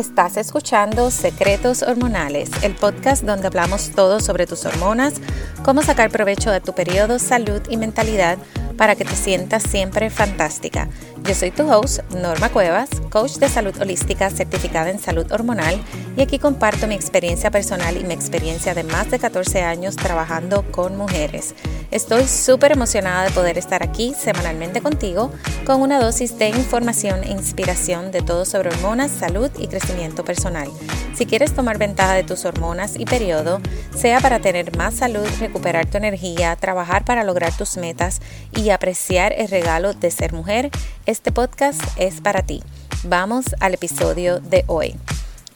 Estás 0.00 0.38
escuchando 0.38 1.10
Secretos 1.10 1.82
Hormonales, 1.82 2.48
el 2.62 2.74
podcast 2.74 3.22
donde 3.22 3.48
hablamos 3.48 3.90
todo 3.90 4.18
sobre 4.18 4.46
tus 4.46 4.64
hormonas, 4.64 5.20
cómo 5.62 5.82
sacar 5.82 6.08
provecho 6.10 6.50
de 6.50 6.62
tu 6.62 6.74
periodo, 6.74 7.18
salud 7.18 7.60
y 7.68 7.76
mentalidad 7.76 8.38
para 8.78 8.96
que 8.96 9.04
te 9.04 9.14
sientas 9.14 9.62
siempre 9.62 10.08
fantástica. 10.08 10.88
Yo 11.24 11.34
soy 11.34 11.50
tu 11.50 11.70
host, 11.70 12.00
Norma 12.14 12.48
Cuevas, 12.48 12.88
coach 13.10 13.32
de 13.32 13.50
salud 13.50 13.76
holística 13.78 14.30
certificada 14.30 14.88
en 14.88 14.98
salud 14.98 15.30
hormonal 15.32 15.78
y 16.16 16.22
aquí 16.22 16.38
comparto 16.38 16.86
mi 16.86 16.94
experiencia 16.94 17.50
personal 17.50 17.98
y 17.98 18.04
mi 18.04 18.14
experiencia 18.14 18.72
de 18.72 18.84
más 18.84 19.10
de 19.10 19.18
14 19.18 19.64
años 19.64 19.96
trabajando 19.96 20.64
con 20.72 20.96
mujeres. 20.96 21.54
Estoy 21.90 22.28
súper 22.28 22.70
emocionada 22.70 23.24
de 23.24 23.32
poder 23.32 23.58
estar 23.58 23.82
aquí 23.82 24.14
semanalmente 24.16 24.80
contigo 24.80 25.32
con 25.66 25.82
una 25.82 25.98
dosis 25.98 26.38
de 26.38 26.48
información 26.48 27.24
e 27.24 27.32
inspiración 27.32 28.12
de 28.12 28.22
todo 28.22 28.44
sobre 28.44 28.68
hormonas, 28.68 29.10
salud 29.10 29.50
y 29.58 29.66
crecimiento 29.66 30.24
personal. 30.24 30.68
Si 31.16 31.26
quieres 31.26 31.52
tomar 31.52 31.78
ventaja 31.78 32.14
de 32.14 32.22
tus 32.22 32.44
hormonas 32.44 32.94
y 32.96 33.06
periodo, 33.06 33.60
sea 33.92 34.20
para 34.20 34.38
tener 34.38 34.76
más 34.76 34.94
salud, 34.94 35.26
recuperar 35.40 35.86
tu 35.86 35.96
energía, 35.98 36.54
trabajar 36.54 37.04
para 37.04 37.24
lograr 37.24 37.56
tus 37.56 37.76
metas 37.76 38.20
y 38.54 38.70
apreciar 38.70 39.32
el 39.32 39.48
regalo 39.48 39.92
de 39.92 40.12
ser 40.12 40.32
mujer, 40.32 40.70
este 41.06 41.32
podcast 41.32 41.82
es 41.96 42.20
para 42.20 42.42
ti. 42.42 42.62
Vamos 43.02 43.46
al 43.58 43.74
episodio 43.74 44.38
de 44.38 44.62
hoy. 44.68 44.94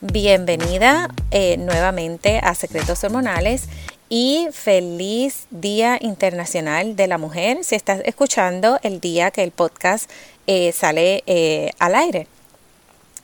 Bienvenida 0.00 1.08
eh, 1.30 1.56
nuevamente 1.56 2.38
a 2.42 2.54
Secretos 2.54 3.04
Hormonales 3.04 3.68
y 4.08 4.48
feliz 4.52 5.46
Día 5.50 5.98
Internacional 6.00 6.96
de 6.96 7.06
la 7.06 7.18
Mujer 7.18 7.58
si 7.62 7.74
estás 7.74 8.00
escuchando 8.04 8.78
el 8.82 9.00
día 9.00 9.30
que 9.30 9.42
el 9.42 9.50
podcast 9.50 10.10
eh, 10.46 10.72
sale 10.72 11.22
eh, 11.26 11.70
al 11.78 11.94
aire. 11.94 12.26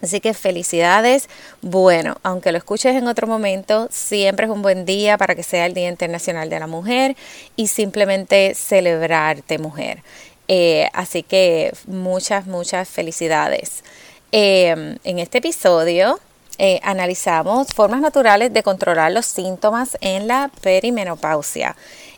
Así 0.02 0.20
que 0.20 0.32
felicidades. 0.32 1.28
Bueno, 1.60 2.16
aunque 2.22 2.52
lo 2.52 2.58
escuches 2.58 2.96
en 2.96 3.06
otro 3.06 3.26
momento, 3.26 3.88
siempre 3.90 4.46
es 4.46 4.52
un 4.52 4.62
buen 4.62 4.86
día 4.86 5.18
para 5.18 5.34
que 5.34 5.42
sea 5.42 5.66
el 5.66 5.74
Día 5.74 5.90
Internacional 5.90 6.48
de 6.48 6.58
la 6.58 6.66
Mujer 6.66 7.16
y 7.56 7.66
simplemente 7.66 8.54
celebrarte 8.54 9.58
mujer. 9.58 10.02
Eh, 10.48 10.88
así 10.94 11.22
que 11.22 11.72
muchas, 11.86 12.46
muchas 12.46 12.88
felicidades. 12.88 13.84
En 14.32 15.18
este 15.18 15.38
episodio 15.38 16.20
eh, 16.62 16.78
analizamos 16.82 17.68
formas 17.68 18.02
naturales 18.02 18.52
de 18.52 18.62
controlar 18.62 19.12
los 19.12 19.24
síntomas 19.24 19.96
en 20.02 20.28
la 20.28 20.50
perimenopausia. 20.60 21.74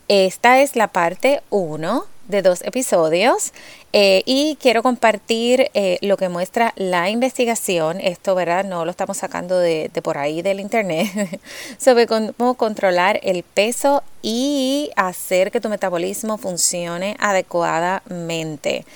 Esta 0.08 0.60
es 0.60 0.74
la 0.74 0.88
parte 0.88 1.42
1 1.50 2.04
de 2.26 2.42
dos 2.42 2.62
episodios 2.62 3.52
eh, 3.92 4.24
y 4.26 4.58
quiero 4.60 4.82
compartir 4.82 5.70
eh, 5.74 5.98
lo 6.02 6.16
que 6.16 6.28
muestra 6.28 6.72
la 6.74 7.08
investigación, 7.08 8.00
esto 8.00 8.34
verdad 8.34 8.64
no 8.64 8.84
lo 8.84 8.90
estamos 8.90 9.18
sacando 9.18 9.60
de, 9.60 9.92
por 10.02 10.18
ahí 10.18 10.42
del 10.42 10.58
internet, 10.58 11.40
sobre 11.78 12.08
cómo 12.08 12.54
controlar 12.54 13.20
el 13.22 13.44
peso 13.44 14.02
y 14.22 14.90
hacer 14.96 15.52
que 15.52 15.60
tu 15.60 15.68
metabolismo 15.68 16.36
funcione 16.36 17.14
adecuadamente. 17.20 18.86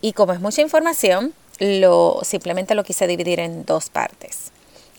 Y 0.00 0.14
como 0.14 0.32
es 0.32 0.40
mucha 0.40 0.62
información, 0.62 1.32
simplemente 2.22 2.74
lo 2.74 2.82
quise 2.82 3.06
dividir 3.06 3.38
en 3.38 3.64
dos 3.64 3.88
partes. 3.88 4.50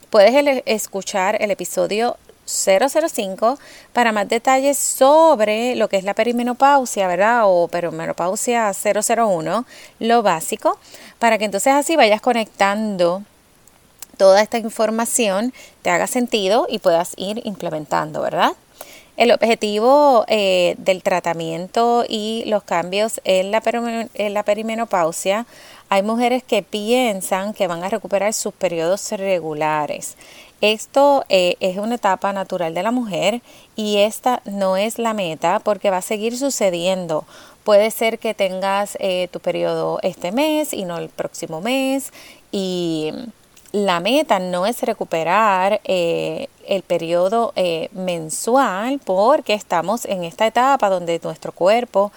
Puedes 0.09 0.63
escuchar 0.65 1.41
el 1.41 1.51
episodio 1.51 2.15
005 2.45 3.59
para 3.91 4.13
más 4.13 4.29
detalles 4.29 4.77
sobre 4.77 5.75
lo 5.75 5.89
que 5.89 5.97
es 5.97 6.05
la 6.05 6.13
perimenopausia, 6.13 7.07
¿verdad? 7.07 7.41
O 7.45 7.67
perimenopausia 7.67 8.71
001, 8.71 9.65
lo 9.99 10.23
básico, 10.23 10.79
para 11.19 11.37
que 11.37 11.43
entonces 11.45 11.73
así 11.73 11.97
vayas 11.97 12.21
conectando 12.21 13.23
toda 14.15 14.41
esta 14.41 14.57
información, 14.57 15.53
te 15.81 15.89
haga 15.89 16.07
sentido 16.07 16.67
y 16.69 16.79
puedas 16.79 17.11
ir 17.17 17.41
implementando, 17.45 18.21
¿verdad? 18.21 18.53
El 19.17 19.31
objetivo 19.31 20.25
eh, 20.27 20.75
del 20.77 21.01
tratamiento 21.01 22.05
y 22.07 22.43
los 22.45 22.61
cambios 22.61 23.19
en 23.23 23.49
la, 23.49 23.63
en 24.13 24.33
la 24.35 24.43
perimenopausia, 24.43 25.47
hay 25.89 26.03
mujeres 26.03 26.43
que 26.43 26.61
piensan 26.61 27.55
que 27.55 27.65
van 27.65 27.83
a 27.83 27.89
recuperar 27.89 28.33
sus 28.33 28.53
periodos 28.53 29.11
regulares. 29.11 30.15
Esto 30.61 31.25
eh, 31.29 31.55
es 31.59 31.77
una 31.77 31.95
etapa 31.95 32.31
natural 32.31 32.73
de 32.73 32.83
la 32.83 32.91
mujer 32.91 33.41
y 33.75 33.97
esta 33.97 34.41
no 34.45 34.77
es 34.77 34.99
la 34.99 35.13
meta 35.13 35.61
porque 35.63 35.89
va 35.89 35.97
a 35.97 36.01
seguir 36.01 36.37
sucediendo. 36.37 37.25
Puede 37.63 37.91
ser 37.91 38.19
que 38.19 38.33
tengas 38.33 38.97
eh, 38.99 39.29
tu 39.31 39.39
periodo 39.39 39.99
este 40.01 40.31
mes 40.31 40.73
y 40.73 40.85
no 40.85 40.97
el 40.97 41.09
próximo 41.09 41.59
mes 41.59 42.11
y 42.51 43.11
la 43.85 43.99
meta 43.99 44.39
no 44.39 44.65
es 44.65 44.81
recuperar 44.81 45.81
eh, 45.83 46.47
el 46.67 46.83
periodo 46.83 47.53
mensual 47.93 48.99
porque 49.03 49.53
estamos 49.53 50.05
en 50.05 50.23
esta 50.23 50.47
etapa 50.47 50.89
donde 50.89 51.19
nuestro 51.23 51.51
cuerpo 51.51 52.11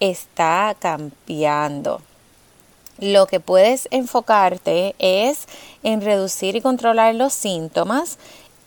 está 0.00 0.76
cambiando 0.78 2.00
lo 2.98 3.26
que 3.26 3.40
puedes 3.40 3.88
enfocarte 3.90 4.94
es 4.98 5.46
en 5.82 6.00
reducir 6.00 6.56
y 6.56 6.60
controlar 6.60 7.14
los 7.14 7.32
síntomas, 7.32 8.18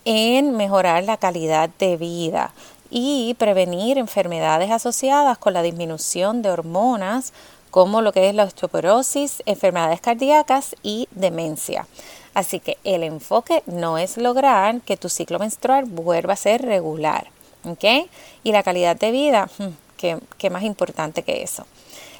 en 0.04 0.56
mejorar 0.56 1.04
la 1.04 1.16
calidad 1.16 1.68
de 1.78 1.96
vida 1.96 2.52
y 2.90 3.34
prevenir 3.38 3.98
enfermedades 3.98 4.70
asociadas 4.70 5.38
con 5.38 5.52
la 5.52 5.62
disminución 5.62 6.42
de 6.42 6.50
hormonas 6.50 7.32
como 7.70 8.02
lo 8.02 8.12
que 8.12 8.28
es 8.28 8.34
la 8.34 8.44
osteoporosis, 8.44 9.42
enfermedades 9.46 10.00
cardíacas 10.00 10.74
y 10.82 11.08
demencia. 11.12 11.86
Así 12.34 12.60
que 12.60 12.78
el 12.84 13.02
enfoque 13.02 13.62
no 13.66 13.98
es 13.98 14.16
lograr 14.16 14.80
que 14.82 14.96
tu 14.96 15.08
ciclo 15.08 15.38
menstrual 15.38 15.84
vuelva 15.84 16.34
a 16.34 16.36
ser 16.36 16.62
regular. 16.62 17.26
¿Ok? 17.64 17.84
Y 18.42 18.52
la 18.52 18.62
calidad 18.62 18.96
de 18.96 19.10
vida, 19.10 19.50
hmm, 19.58 20.16
¿qué, 20.38 20.50
más 20.50 20.62
importante 20.62 21.22
que 21.22 21.42
eso? 21.42 21.66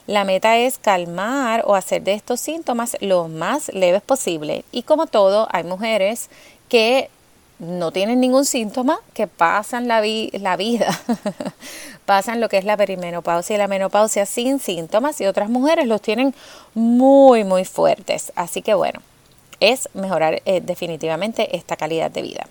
La 0.07 0.25
meta 0.25 0.59
es 0.59 0.79
calmar 0.79 1.63
o 1.67 1.75
hacer 1.75 2.03
de 2.03 2.15
estos 2.15 2.41
síntomas 2.41 2.97
lo 3.01 3.29
más 3.29 3.73
leves 3.73 4.03
posible. 4.03 4.65
Y 4.73 4.83
como 4.83 5.07
todo, 5.07 5.49
hay 5.51 5.65
mujeres 5.65 6.29
que 6.69 7.09
no 7.59 7.93
tienen 7.93 8.21
ningún 8.21 8.45
síntoma, 8.45 9.01
que 9.15 9.27
pasan 9.27 9.87
la, 9.87 10.03
la 10.33 10.57
vida, 10.57 10.99
pasan 12.07 12.41
lo 12.41 12.49
que 12.49 12.59
es 12.59 12.65
la 12.65 12.77
perimenopausia 12.77 13.55
y 13.55 13.59
la 13.59 13.69
menopausia 13.69 14.27
sin 14.27 14.59
síntomas 14.59 15.21
y 15.21 15.27
otras 15.27 15.49
mujeres 15.49 15.87
los 15.87 16.03
tienen 16.03 16.35
muy, 16.75 17.45
muy 17.45 17.65
fuertes. 17.65 18.33
Así 18.35 18.63
que 18.63 18.75
bueno, 18.75 19.01
es 19.61 19.89
mejorar 19.95 20.43
eh, 20.45 20.61
definitivamente 20.61 21.57
esta 21.57 21.77
calidad 21.77 22.11
de 22.11 22.23
vida. 22.23 22.47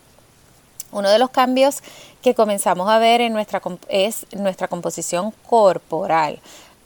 Uno 0.92 1.10
de 1.10 1.20
los 1.20 1.30
cambios 1.30 1.84
que 2.24 2.34
comenzamos 2.34 2.90
a 2.90 2.98
ver 2.98 3.22
en 3.22 3.34
nuestra, 3.34 3.62
es 3.90 4.26
nuestra 4.32 4.68
composición 4.68 5.32
corporal 5.48 6.40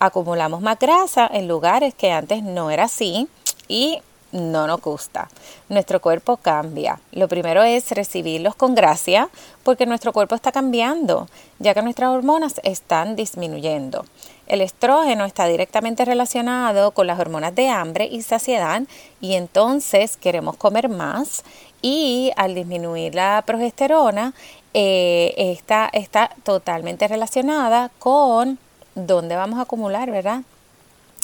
acumulamos 0.05 0.61
más 0.61 0.77
grasa 0.79 1.29
en 1.31 1.47
lugares 1.47 1.93
que 1.93 2.11
antes 2.11 2.43
no 2.43 2.71
era 2.71 2.83
así 2.83 3.27
y 3.67 4.01
no 4.33 4.67
nos 4.67 4.81
gusta. 4.81 5.29
Nuestro 5.69 6.01
cuerpo 6.01 6.37
cambia. 6.37 6.99
Lo 7.11 7.27
primero 7.29 7.63
es 7.63 7.89
recibirlos 7.91 8.55
con 8.55 8.75
gracia 8.75 9.29
porque 9.63 9.85
nuestro 9.85 10.11
cuerpo 10.11 10.35
está 10.35 10.51
cambiando, 10.51 11.29
ya 11.59 11.73
que 11.73 11.81
nuestras 11.81 12.09
hormonas 12.09 12.59
están 12.63 13.15
disminuyendo. 13.15 14.05
El 14.47 14.59
estrógeno 14.59 15.23
está 15.23 15.47
directamente 15.47 16.03
relacionado 16.03 16.91
con 16.91 17.07
las 17.07 17.19
hormonas 17.19 17.55
de 17.55 17.69
hambre 17.69 18.09
y 18.11 18.21
saciedad 18.23 18.83
y 19.21 19.35
entonces 19.35 20.17
queremos 20.17 20.57
comer 20.57 20.89
más 20.89 21.43
y 21.81 22.31
al 22.35 22.55
disminuir 22.55 23.15
la 23.15 23.43
progesterona 23.45 24.33
eh, 24.73 25.33
esta 25.37 25.89
está 25.93 26.31
totalmente 26.43 27.07
relacionada 27.07 27.91
con 27.99 28.57
dónde 28.95 29.35
vamos 29.35 29.59
a 29.59 29.63
acumular, 29.63 30.09
¿verdad? 30.09 30.41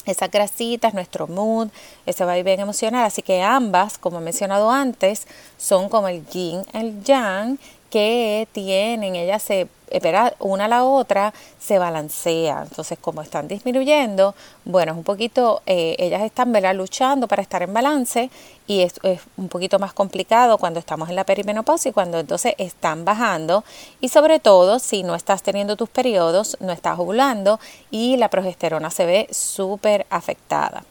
Esas 0.06 0.32
grasitas, 0.32 0.94
nuestro 0.94 1.28
mood, 1.28 1.70
ese 2.06 2.26
va 2.26 2.36
bien 2.36 2.60
emocional. 2.60 3.06
Así 3.06 3.22
que 3.22 3.42
ambas, 3.42 3.98
como 3.98 4.20
he 4.20 4.22
mencionado 4.22 4.72
antes, 4.72 5.28
son 5.58 5.90
como 5.90 6.08
el 6.08 6.26
yin, 6.28 6.64
el 6.74 7.04
yang, 7.04 7.58
que 7.90 8.48
tienen, 8.52 9.16
ellas 9.16 9.42
se 9.42 9.68
espera 9.90 10.34
una 10.40 10.66
a 10.66 10.68
la 10.68 10.84
otra 10.84 11.34
se 11.60 11.80
balancea. 11.80 12.64
Entonces, 12.64 12.98
como 13.00 13.22
están 13.22 13.48
disminuyendo, 13.48 14.36
bueno, 14.66 14.92
es 14.92 14.98
un 14.98 15.04
poquito, 15.04 15.62
eh, 15.66 15.96
ellas 16.00 16.22
están 16.22 16.52
¿verdad? 16.52 16.76
luchando 16.76 17.28
para 17.28 17.42
estar 17.42 17.64
en 17.64 17.74
balance 17.74 18.30
y 18.68 18.82
es, 18.82 19.00
es, 19.04 19.22
un 19.38 19.50
poquito 19.50 19.80
más 19.80 19.94
complicado 19.94 20.58
cuando 20.58 20.80
estamos 20.80 21.10
en 21.10 21.16
la 21.16 21.24
perimenopausia 21.24 21.90
y 21.90 21.94
cuando 21.94 22.20
entonces 22.20 22.54
están 22.58 23.06
bajando. 23.06 23.64
Y 24.00 24.10
sobre 24.10 24.40
todo, 24.40 24.80
si 24.80 25.04
no 25.04 25.16
estás 25.16 25.44
teniendo 25.44 25.76
tus 25.76 25.90
periodos, 25.90 26.58
no 26.60 26.72
estás 26.72 27.00
ovulando 27.00 27.60
y 27.92 28.18
la 28.18 28.30
progesterona 28.30 28.90
se 28.90 29.06
ve 29.06 29.28
súper 29.32 30.06
afectada. 30.10 30.84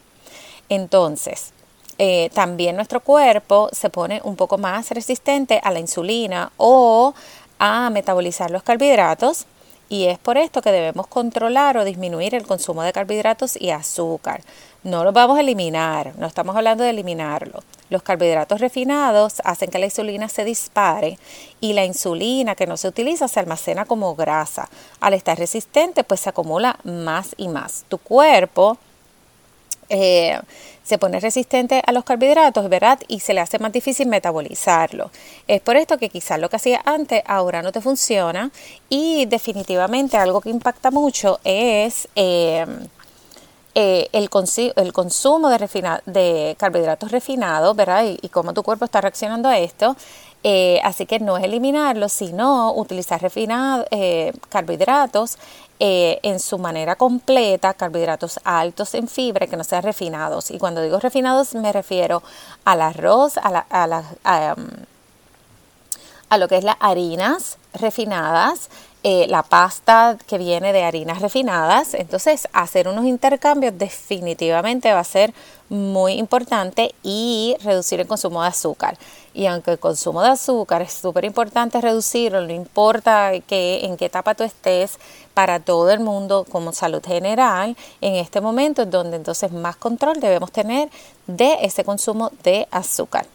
Entonces, 0.68 1.52
eh, 1.98 2.30
también 2.32 2.76
nuestro 2.76 3.00
cuerpo 3.00 3.68
se 3.72 3.90
pone 3.90 4.20
un 4.22 4.36
poco 4.36 4.56
más 4.56 4.90
resistente 4.90 5.60
a 5.62 5.72
la 5.72 5.80
insulina 5.80 6.52
o 6.56 7.12
a 7.58 7.90
metabolizar 7.90 8.50
los 8.52 8.62
carbohidratos 8.62 9.46
y 9.88 10.04
es 10.04 10.18
por 10.18 10.36
esto 10.36 10.62
que 10.62 10.70
debemos 10.70 11.06
controlar 11.06 11.76
o 11.76 11.84
disminuir 11.84 12.34
el 12.34 12.46
consumo 12.46 12.82
de 12.82 12.92
carbohidratos 12.92 13.60
y 13.60 13.70
azúcar. 13.70 14.42
No 14.84 15.02
los 15.02 15.14
vamos 15.14 15.38
a 15.38 15.40
eliminar, 15.40 16.12
no 16.18 16.26
estamos 16.26 16.54
hablando 16.54 16.84
de 16.84 16.90
eliminarlo. 16.90 17.64
Los 17.90 18.02
carbohidratos 18.02 18.60
refinados 18.60 19.40
hacen 19.44 19.70
que 19.70 19.78
la 19.78 19.86
insulina 19.86 20.28
se 20.28 20.44
dispare 20.44 21.18
y 21.60 21.72
la 21.72 21.84
insulina 21.84 22.54
que 22.54 22.66
no 22.66 22.76
se 22.76 22.86
utiliza 22.86 23.28
se 23.28 23.40
almacena 23.40 23.86
como 23.86 24.14
grasa. 24.14 24.68
Al 25.00 25.14
estar 25.14 25.38
resistente, 25.38 26.04
pues 26.04 26.20
se 26.20 26.28
acumula 26.28 26.78
más 26.84 27.34
y 27.38 27.48
más. 27.48 27.84
Tu 27.88 27.98
cuerpo 27.98 28.78
eh, 29.88 30.38
se 30.82 30.98
pone 30.98 31.20
resistente 31.20 31.82
a 31.86 31.92
los 31.92 32.04
carbohidratos, 32.04 32.68
¿verdad? 32.68 32.98
Y 33.08 33.20
se 33.20 33.34
le 33.34 33.40
hace 33.40 33.58
más 33.58 33.72
difícil 33.72 34.08
metabolizarlo. 34.08 35.10
Es 35.46 35.60
por 35.60 35.76
esto 35.76 35.98
que 35.98 36.08
quizás 36.08 36.40
lo 36.40 36.48
que 36.48 36.56
hacía 36.56 36.80
antes 36.84 37.22
ahora 37.26 37.60
no 37.60 37.72
te 37.72 37.80
funciona 37.80 38.50
y 38.88 39.26
definitivamente 39.26 40.16
algo 40.16 40.40
que 40.40 40.50
impacta 40.50 40.90
mucho 40.90 41.40
es... 41.44 42.08
Eh, 42.16 42.64
eh, 43.80 44.08
el, 44.12 44.28
el, 44.74 44.92
consumo 44.92 45.50
de, 45.50 46.00
de, 46.06 46.56
carbohidratos 46.58 47.12
refinados, 47.12 47.76
¿verdad? 47.76 48.06
Y, 48.20 48.28
cómo 48.28 48.52
tu 48.52 48.64
cuerpo 48.64 48.84
está 48.84 49.00
reaccionando 49.00 49.48
a 49.48 49.56
esto. 49.56 49.94
Eh, 50.42 50.80
así 50.82 51.06
que 51.06 51.20
no 51.20 51.36
es 51.36 51.44
eliminarlo, 51.44 52.08
sino 52.08 52.72
utilizar 52.74 53.22
refinados, 53.22 53.86
eh, 53.92 54.32
carbohidratos 54.48 55.38
en 55.78 56.40
su 56.40 56.58
manera 56.58 56.96
completa, 56.96 57.72
carbohidratos 57.72 58.40
altos 58.42 58.94
en 58.94 59.06
fibra 59.06 59.46
que 59.46 59.56
no 59.56 59.62
sean 59.62 59.84
refinados. 59.84 60.50
Y 60.50 60.58
cuando 60.58 60.82
digo 60.82 60.98
refinados 60.98 61.54
me 61.54 61.72
refiero 61.72 62.24
al 62.64 62.80
arroz, 62.80 63.38
a, 63.38 63.64
a, 63.70 64.04
a, 64.24 64.56
a 66.30 66.38
lo 66.38 66.48
que 66.48 66.56
es 66.56 66.64
las 66.64 66.76
harinas 66.80 67.58
refinadas, 67.74 68.70
eh, 69.04 69.26
la 69.28 69.44
pasta 69.44 70.18
que 70.26 70.38
viene 70.38 70.72
de 70.72 70.82
harinas 70.82 71.22
refinadas. 71.22 71.94
Entonces, 71.94 72.48
hacer 72.52 72.88
unos 72.88 73.04
intercambios 73.04 73.78
definitivamente 73.78 74.92
va 74.92 75.00
a 75.00 75.04
ser 75.04 75.32
muy 75.68 76.14
importante 76.14 76.94
y 77.02 77.56
reducir 77.62 78.00
el 78.00 78.06
consumo 78.06 78.42
de 78.42 78.48
azúcar. 78.48 78.98
Y 79.34 79.46
aunque 79.46 79.70
el 79.70 79.78
consumo 79.78 80.22
de 80.22 80.30
azúcar 80.30 80.82
es 80.82 80.92
súper 80.92 81.24
importante 81.24 81.80
reducirlo, 81.80 82.40
no 82.40 82.52
importa 82.52 83.30
que, 83.46 83.84
en 83.84 83.96
qué 83.96 84.06
etapa 84.06 84.34
tú 84.34 84.42
estés, 84.42 84.98
para 85.32 85.60
todo 85.60 85.90
el 85.90 86.00
mundo 86.00 86.44
como 86.50 86.72
salud 86.72 87.02
general, 87.04 87.76
en 88.00 88.16
este 88.16 88.40
momento 88.40 88.82
es 88.82 88.90
donde 88.90 89.16
entonces 89.16 89.52
más 89.52 89.76
control 89.76 90.18
debemos 90.18 90.50
tener 90.50 90.90
de 91.28 91.58
ese 91.62 91.84
consumo 91.84 92.32
de 92.42 92.66
azúcar. 92.72 93.26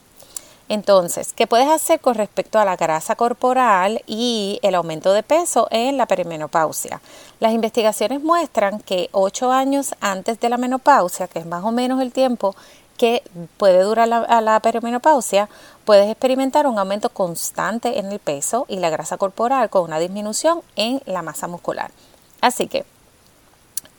Entonces, 0.70 1.34
¿qué 1.34 1.46
puedes 1.46 1.70
hacer 1.70 2.00
con 2.00 2.16
respecto 2.16 2.58
a 2.58 2.66
la 2.66 2.78
grasa 2.78 3.16
corporal 3.16 4.02
y 4.08 4.60
el 4.64 4.76
aumento 4.76 5.12
de 5.12 5.22
peso 5.22 5.68
en 5.72 5.98
la 5.98 6.08
perimenopausia? 6.08 7.02
Las 7.40 7.54
investigaciones 7.54 8.24
muestran 8.24 8.80
que 8.80 9.10
8 9.12 9.52
años 9.52 9.94
antes 10.00 10.40
de 10.40 10.50
la 10.50 10.58
menopausia, 10.58 11.28
que 11.28 11.40
es 11.40 11.46
más 11.46 11.64
o 11.66 11.72
menos 11.72 12.02
el 12.02 12.14
tiempo 12.14 12.56
que 12.98 13.24
puede 13.58 13.82
durar 13.82 14.08
la, 14.08 14.42
la 14.42 14.60
perimenopausia, 14.62 15.50
puedes 15.84 16.10
experimentar 16.10 16.66
un 16.66 16.80
aumento 16.80 17.10
constante 17.10 18.00
en 18.00 18.12
el 18.12 18.20
peso 18.20 18.66
y 18.70 18.78
la 18.78 18.90
grasa 18.90 19.18
corporal 19.18 19.70
con 19.70 19.84
una 19.84 20.00
disminución 20.00 20.62
en 20.76 21.02
la 21.06 21.22
masa 21.24 21.48
muscular. 21.48 21.92
Así 22.40 22.68
que, 22.68 22.86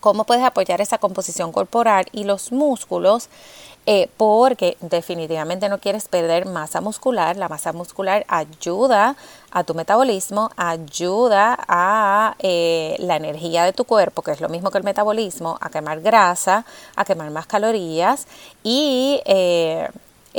¿cómo 0.00 0.24
puedes 0.24 0.44
apoyar 0.44 0.80
esa 0.80 0.98
composición 0.98 1.52
corporal 1.52 2.06
y 2.12 2.24
los 2.24 2.52
músculos? 2.52 3.28
Eh, 3.86 4.08
porque 4.16 4.78
definitivamente 4.80 5.68
no 5.68 5.78
quieres 5.78 6.08
perder 6.08 6.46
masa 6.46 6.80
muscular. 6.80 7.36
La 7.36 7.50
masa 7.50 7.72
muscular 7.74 8.24
ayuda 8.28 9.14
a 9.50 9.62
tu 9.64 9.74
metabolismo, 9.74 10.50
ayuda 10.56 11.58
a 11.68 12.34
eh, 12.38 12.96
la 12.98 13.16
energía 13.16 13.64
de 13.64 13.74
tu 13.74 13.84
cuerpo, 13.84 14.22
que 14.22 14.30
es 14.30 14.40
lo 14.40 14.48
mismo 14.48 14.70
que 14.70 14.78
el 14.78 14.84
metabolismo, 14.84 15.58
a 15.60 15.68
quemar 15.68 16.00
grasa, 16.00 16.64
a 16.96 17.04
quemar 17.04 17.30
más 17.30 17.46
calorías 17.46 18.26
y 18.62 19.20
eh, 19.26 19.88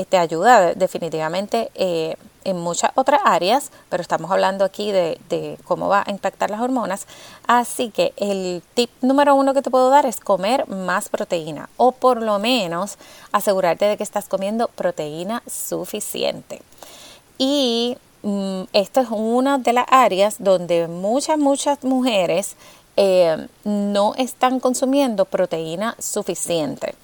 te 0.09 0.17
ayuda 0.17 0.73
definitivamente 0.73 1.69
en 2.45 2.57
muchas 2.57 2.91
otras 2.95 3.19
áreas, 3.25 3.71
pero 3.89 4.01
estamos 4.01 4.31
hablando 4.31 4.63
aquí 4.63 4.91
de, 4.91 5.57
cómo 5.65 5.89
va 5.89 6.03
a 6.05 6.11
impactar 6.11 6.49
las 6.49 6.61
hormonas. 6.61 7.07
Así 7.47 7.89
que 7.89 8.13
el 8.15 8.63
tip 8.73 8.89
número 9.01 9.35
uno 9.35 9.53
que 9.53 9.61
te 9.61 9.69
puedo 9.69 9.89
dar 9.89 10.05
es 10.05 10.19
comer 10.19 10.67
más 10.69 11.09
proteína 11.09 11.69
o 11.75 11.91
por 11.91 12.21
lo 12.21 12.39
menos 12.39 12.97
asegurarte 13.31 13.85
de 13.85 13.97
que 13.97 14.03
estás 14.03 14.29
comiendo 14.29 14.67
proteína 14.69 15.43
suficiente. 15.47 16.61
Y 17.37 17.97
mm, 18.23 18.61
esto 18.73 19.01
es 19.01 19.07
una 19.09 19.57
de 19.57 19.73
las 19.73 19.85
áreas 19.89 20.35
donde 20.39 20.87
muchas, 20.87 21.37
muchas 21.37 21.83
mujeres 21.83 22.55
eh, 22.95 23.47
no 23.65 24.13
están 24.15 24.59
consumiendo 24.59 25.25
proteína 25.25 25.95
suficiente. 25.99 26.95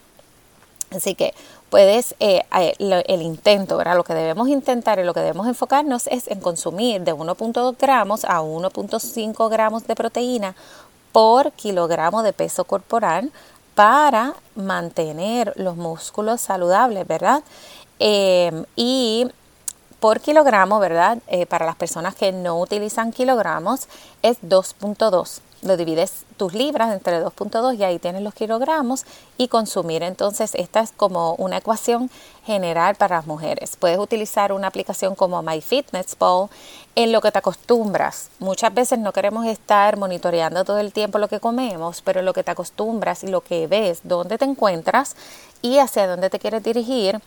Así 0.92 1.16
que 1.16 1.34
puedes, 1.72 2.16
eh, 2.20 2.44
eh, 2.60 3.04
el 3.08 3.22
intento, 3.22 3.78
¿verdad? 3.78 3.96
Lo 3.96 4.04
que 4.04 4.14
debemos 4.14 4.50
intentar 4.50 5.00
y 5.00 5.04
lo 5.04 5.14
que 5.14 5.22
debemos 5.22 5.48
enfocarnos 5.48 6.06
es 6.08 6.28
en 6.28 6.42
consumir 6.42 7.02
de 7.02 7.14
1.2 7.14 7.78
gramos 7.80 8.26
a 8.26 8.42
1.5 8.42 9.50
gramos 9.50 9.88
de 9.88 9.96
proteína 9.96 10.54
por 11.14 11.54
kilogramo 11.54 12.24
de 12.24 12.34
peso 12.34 12.66
corporal 12.66 13.32
para 13.74 14.36
mantener 14.56 15.54
los 15.56 15.78
músculos 15.78 16.42
saludables, 16.42 17.08
¿verdad? 17.08 17.42
Em, 18.00 18.66
y 18.76 19.28
por 20.02 20.20
kilogramo, 20.20 20.80
¿verdad? 20.80 21.20
Eh, 21.28 21.46
para 21.46 21.66
las 21.66 21.78
personas 21.78 22.16
que 22.16 22.34
no 22.34 22.60
utilizan 22.60 23.14
kilogramos 23.14 23.88
es 24.22 24.42
2.2 24.42 25.42
lo 25.62 25.78
divides 25.78 26.26
tus 26.38 26.54
libras 26.54 26.92
entre 26.92 27.24
2.2 27.24 27.78
y 27.78 27.84
ahí 27.84 28.00
tienes 28.00 28.24
los 28.24 28.34
kilogramos 28.34 29.06
y 29.38 29.48
consumir. 29.48 30.02
Entonces, 30.04 30.56
esta 30.56 30.80
es 30.80 30.92
como 30.92 31.36
una 31.36 31.58
ecuación 31.58 32.10
general 32.46 32.96
para 32.96 33.18
las 33.18 33.28
mujeres. 33.28 33.76
Puedes 33.78 34.00
utilizar 34.00 34.52
una 34.54 34.68
aplicación 34.68 35.14
como 35.16 35.42
MyFitnessPal 35.44 36.50
en 36.96 37.12
lo 37.12 37.22
que 37.22 37.32
te 37.32 37.40
acostumbras. 37.40 38.30
Muchas 38.40 38.74
veces 38.74 39.00
no 39.00 39.14
queremos 39.14 39.46
estar 39.46 39.98
monitoreando 39.98 40.66
todo 40.66 40.80
el 40.80 40.94
tiempo 40.94 41.20
lo 41.20 41.28
que 41.28 41.40
comemos, 41.40 42.02
pero 42.02 42.22
lo 42.22 42.34
que 42.34 42.44
te 42.44 42.52
acostumbras 42.52 43.24
y 43.24 43.28
lo 43.28 43.42
que 43.42 43.68
ves, 43.68 44.02
dónde 44.04 44.38
te 44.38 44.46
encuentras 44.46 45.16
y 45.62 45.78
hacia 45.78 46.08
dónde 46.08 46.32
te 46.32 46.40
quieres 46.40 46.64
dirigir, 46.64 47.22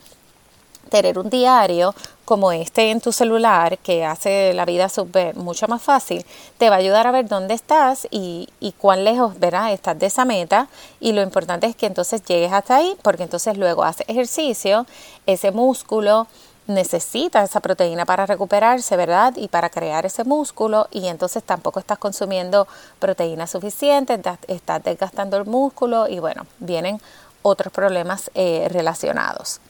tener 0.94 1.18
un 1.18 1.28
diario 1.28 1.92
como 2.24 2.52
este 2.52 2.92
en 2.92 3.00
tu 3.00 3.10
celular 3.10 3.78
que 3.78 4.04
hace 4.04 4.54
la 4.54 4.64
vida 4.64 4.88
super, 4.88 5.34
mucho 5.34 5.66
más 5.66 5.82
fácil, 5.82 6.24
te 6.56 6.70
va 6.70 6.76
a 6.76 6.78
ayudar 6.78 7.08
a 7.08 7.10
ver 7.10 7.26
dónde 7.26 7.52
estás 7.52 8.06
y, 8.12 8.48
y 8.60 8.70
cuán 8.70 9.02
lejos 9.02 9.40
verás 9.40 9.72
estás 9.72 9.98
de 9.98 10.06
esa 10.06 10.24
meta 10.24 10.68
y 11.00 11.10
lo 11.10 11.20
importante 11.20 11.66
es 11.66 11.74
que 11.74 11.86
entonces 11.86 12.22
llegues 12.22 12.52
hasta 12.52 12.76
ahí 12.76 12.96
porque 13.02 13.24
entonces 13.24 13.58
luego 13.58 13.82
haces 13.82 14.08
ejercicio, 14.08 14.86
ese 15.26 15.50
músculo 15.50 16.28
necesita 16.68 17.42
esa 17.42 17.58
proteína 17.58 18.06
para 18.06 18.24
recuperarse, 18.24 18.96
¿verdad? 18.96 19.34
Y 19.36 19.48
para 19.48 19.70
crear 19.70 20.06
ese 20.06 20.22
músculo 20.22 20.86
y 20.92 21.08
entonces 21.08 21.42
tampoco 21.42 21.80
estás 21.80 21.98
consumiendo 21.98 22.68
proteína 23.00 23.48
suficiente, 23.48 24.20
estás 24.46 24.84
desgastando 24.84 25.38
el 25.38 25.44
músculo 25.44 26.06
y 26.06 26.20
bueno, 26.20 26.46
vienen 26.60 27.00
otros 27.42 27.72
problemas 27.72 28.30
eh, 28.36 28.68
relacionados. 28.70 29.60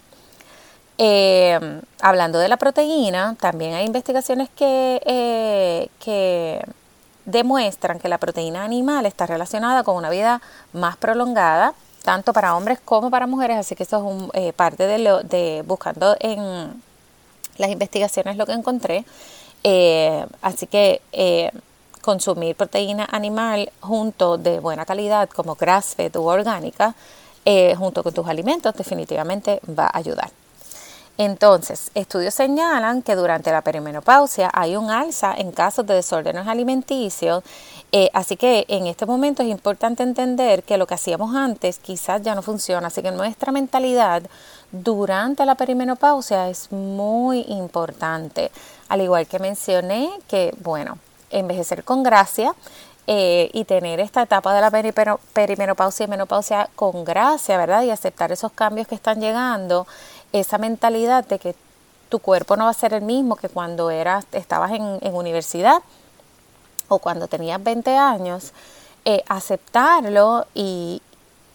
Eh, 0.99 1.59
hablando 2.01 2.39
de 2.39 2.49
la 2.49 2.57
proteína, 2.57 3.37
también 3.41 3.75
hay 3.75 3.85
investigaciones 3.87 4.49
que, 4.51 5.01
eh, 5.05 5.89
que 5.99 6.65
demuestran 7.25 7.99
que 7.99 8.09
la 8.09 8.19
proteína 8.19 8.65
animal 8.65 9.07
está 9.07 9.27
relacionada 9.27 9.83
con 9.83 9.97
una 9.97 10.11
vida 10.11 10.41
más 10.73 10.97
prolongada, 10.97 11.75
tanto 12.05 12.33
para 12.33 12.57
hombres 12.57 12.79
como 12.85 13.11
para 13.11 13.27
mujeres, 13.27 13.57
así 13.57 13.75
que 13.75 13.83
eso 13.83 13.97
es 13.97 14.03
un, 14.05 14.31
eh, 14.35 14.53
parte 14.53 14.87
de, 14.87 14.99
lo, 14.99 15.23
de 15.23 15.65
buscando 15.67 16.17
en 16.21 16.83
las 17.57 17.71
investigaciones 17.71 18.37
lo 18.37 18.47
que 18.47 18.53
encontré. 18.53 19.05
así 20.43 20.67
que 20.67 21.01
consumir 22.03 22.55
proteína 22.55 23.09
animal 23.11 23.71
junto 23.81 24.37
de 24.37 24.61
buena 24.61 24.85
calidad 24.85 25.29
como 25.31 25.55
grass-fed 25.55 26.15
u 26.17 26.27
orgánica, 26.27 26.95
junto 27.79 28.03
con 28.03 28.13
tus 28.13 28.29
alimentos, 28.29 28.75
definitivamente 28.75 29.61
va 29.67 29.87
a 29.87 29.99
ayudar. 29.99 30.31
Entonces, 31.17 31.93
estudios 31.95 32.35
señalan 32.35 33.03
que 33.03 33.15
durante 33.15 33.53
la 33.53 33.63
perimenopausia 33.63 34.51
hay 34.53 34.75
un 34.75 34.91
alza 34.91 35.33
en 35.37 35.53
casos 35.53 35.87
de 35.87 35.95
desórdenes 35.95 36.49
alimenticios, 36.49 37.45
eh, 37.93 38.11
así 38.13 38.37
que 38.37 38.65
en 38.67 38.89
este 38.89 39.07
momento 39.07 39.45
es 39.45 39.49
importante 39.49 40.03
entender 40.03 40.65
que 40.65 40.77
lo 40.77 40.89
que 40.89 40.95
hacíamos 40.95 41.37
antes 41.37 41.79
quizás 41.79 42.23
ya 42.23 42.35
no 42.35 42.43
funciona, 42.43 42.89
así 42.89 43.01
que 43.01 43.13
nuestra 43.13 43.53
mentalidad 43.53 44.25
durante 44.73 45.47
la 45.47 45.55
perimenopausia 45.55 46.49
es 46.49 46.73
muy 46.73 47.45
importante, 47.49 48.51
al 48.89 49.01
igual 49.01 49.29
que 49.29 49.39
mencioné 49.39 50.11
que, 50.27 50.53
bueno, 50.63 50.99
envejecer 51.31 51.85
con 51.85 52.03
gracia 52.03 52.55
eh, 53.07 53.51
y 53.53 53.65
tener 53.67 54.01
esta 54.01 54.23
etapa 54.23 54.53
de 54.55 54.63
la 54.63 54.73
perimenopausia 55.33 56.05
y 56.05 56.09
menopausia 56.09 56.71
con 56.75 57.05
gracia, 57.05 57.57
¿verdad? 57.59 57.83
Y 57.83 57.91
aceptar 57.91 58.33
esos 58.33 58.51
cambios 58.51 58.89
que 58.89 58.95
están 58.95 59.21
llegando 59.21 59.87
esa 60.41 60.59
mentalidad 60.59 61.25
de 61.27 61.39
que 61.39 61.55
tu 62.09 62.19
cuerpo 62.19 62.57
no 62.57 62.65
va 62.65 62.71
a 62.71 62.75
ser 62.75 62.93
el 62.93 63.03
mismo 63.03 63.37
que 63.37 63.49
cuando 63.49 63.91
eras, 63.91 64.27
estabas 64.33 64.73
en, 64.73 65.15
universidad 65.15 65.83
o 66.89 66.99
cuando 66.99 67.29
tenías 67.29 67.63
20 67.63 67.97
años, 67.97 68.53
eh, 69.05 69.23
aceptarlo 69.29 70.47
y, 70.55 71.01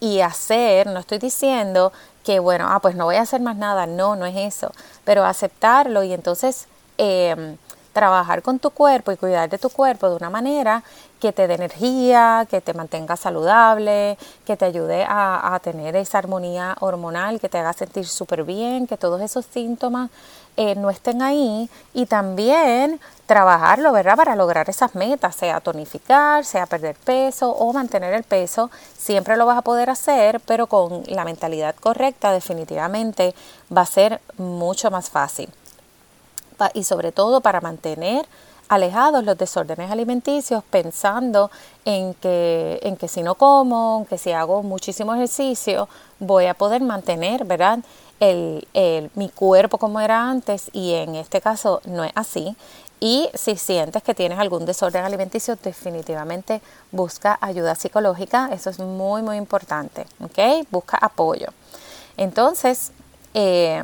y 0.00 0.20
hacer, 0.20 0.86
no 0.86 0.98
estoy 0.98 1.18
diciendo 1.18 1.92
que 2.24 2.38
bueno, 2.38 2.66
ah, 2.70 2.80
pues 2.80 2.94
no 2.94 3.04
voy 3.04 3.16
a 3.16 3.22
hacer 3.22 3.40
más 3.40 3.56
nada, 3.56 3.86
no, 3.86 4.16
no 4.16 4.26
es 4.26 4.36
eso, 4.36 4.72
pero 5.04 5.24
aceptarlo 5.24 6.02
y 6.02 6.12
entonces 6.12 6.66
em, 6.96 7.58
trabajar 7.92 8.42
con 8.42 8.58
tu 8.58 8.70
cuerpo 8.70 9.12
y 9.12 9.16
cuidar 9.16 9.50
de 9.50 9.58
tu 9.58 9.68
cuerpo 9.68 10.08
de 10.08 10.16
una 10.16 10.30
manera 10.30 10.82
que 11.20 11.32
te 11.32 11.46
dé 11.46 11.54
energía, 11.54 12.46
que 12.50 12.60
te 12.60 12.74
mantenga 12.74 13.16
saludable, 13.16 14.18
que 14.46 14.56
te 14.56 14.64
ayude 14.64 15.04
a, 15.08 15.60
tener 15.62 15.94
esa 15.96 16.18
armonía 16.18 16.76
hormonal, 16.80 17.38
que 17.38 17.48
te 17.48 17.58
haga 17.58 17.72
sentir 17.72 18.06
súper 18.06 18.44
bien, 18.44 18.86
que 18.86 18.96
todos 18.96 19.20
esos 19.20 19.44
síntomas 19.44 20.10
eh, 20.56 20.74
no 20.74 20.90
estén 20.90 21.22
ahí 21.22 21.68
y 21.92 22.06
también 22.06 22.98
trabajarlo, 23.26 23.92
¿verdad? 23.92 24.16
Para 24.16 24.34
lograr 24.34 24.68
esas 24.68 24.94
metas, 24.94 25.36
sea 25.36 25.60
tonificar, 25.60 26.44
sea 26.44 26.66
perder 26.66 26.96
peso 26.96 27.50
o 27.50 27.72
mantener 27.72 28.14
el 28.14 28.24
peso, 28.24 28.70
siempre 28.98 29.36
lo 29.36 29.46
vas 29.46 29.58
a 29.58 29.62
poder 29.62 29.90
hacer, 29.90 30.40
pero 30.40 30.66
con 30.66 31.04
la 31.06 31.24
mentalidad 31.24 31.74
correcta 31.76 32.32
definitivamente 32.32 33.34
va 33.74 33.82
a 33.82 33.86
ser 33.86 34.20
mucho 34.38 34.90
más 34.90 35.10
fácil. 35.10 35.50
Y 36.74 36.84
sobre 36.84 37.12
todo 37.12 37.40
para 37.40 37.60
mantener 37.60 38.26
alejados 38.70 39.24
los 39.24 39.36
desórdenes 39.36 39.90
alimenticios 39.90 40.62
pensando 40.70 41.50
en 41.84 42.14
que, 42.14 42.78
en 42.82 42.96
que 42.96 43.08
si 43.08 43.22
no 43.22 43.34
como, 43.34 44.06
que 44.08 44.16
si 44.16 44.30
hago 44.32 44.62
muchísimo 44.62 45.14
ejercicio, 45.14 45.88
voy 46.20 46.46
a 46.46 46.54
poder 46.54 46.80
mantener, 46.80 47.44
¿verdad? 47.44 47.80
El, 48.20 48.66
el, 48.72 49.10
mi 49.14 49.28
cuerpo 49.28 49.76
como 49.76 50.00
era 50.00 50.30
antes 50.30 50.70
y 50.72 50.94
en 50.94 51.16
este 51.16 51.40
caso 51.40 51.80
no 51.84 52.04
es 52.04 52.12
así 52.14 52.56
y 53.00 53.28
si 53.34 53.56
sientes 53.56 54.02
que 54.02 54.14
tienes 54.14 54.38
algún 54.38 54.66
desorden 54.66 55.04
alimenticio, 55.04 55.56
definitivamente 55.56 56.60
busca 56.92 57.38
ayuda 57.40 57.74
psicológica. 57.74 58.50
Eso 58.52 58.70
es 58.70 58.78
muy, 58.78 59.22
muy 59.22 59.36
importante. 59.38 60.06
Busca 60.70 60.98
apoyo. 61.00 61.48
Entonces, 62.18 62.92
eh, 63.32 63.82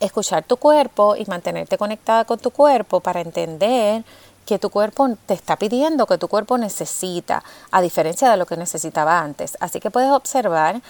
escuchar 0.00 0.42
tu 0.44 0.56
cuerpo 0.56 1.14
y 1.14 1.24
mantenerte 1.26 1.78
conectada 1.78 2.24
con 2.24 2.38
tu 2.38 2.50
cuerpo 2.50 3.00
para 3.00 3.20
entender 3.20 4.02
que 4.46 4.58
tu 4.58 4.70
cuerpo 4.70 5.08
te 5.26 5.34
está 5.34 5.56
pidiendo, 5.56 6.06
que 6.06 6.18
tu 6.18 6.26
cuerpo 6.26 6.58
necesita, 6.58 7.44
a 7.70 7.80
diferencia 7.80 8.30
de 8.30 8.36
lo 8.36 8.46
que 8.46 8.56
necesitaba 8.56 9.20
antes. 9.20 9.56
Así 9.60 9.78
que 9.78 9.90
puedes 9.90 10.10
observar 10.10 10.80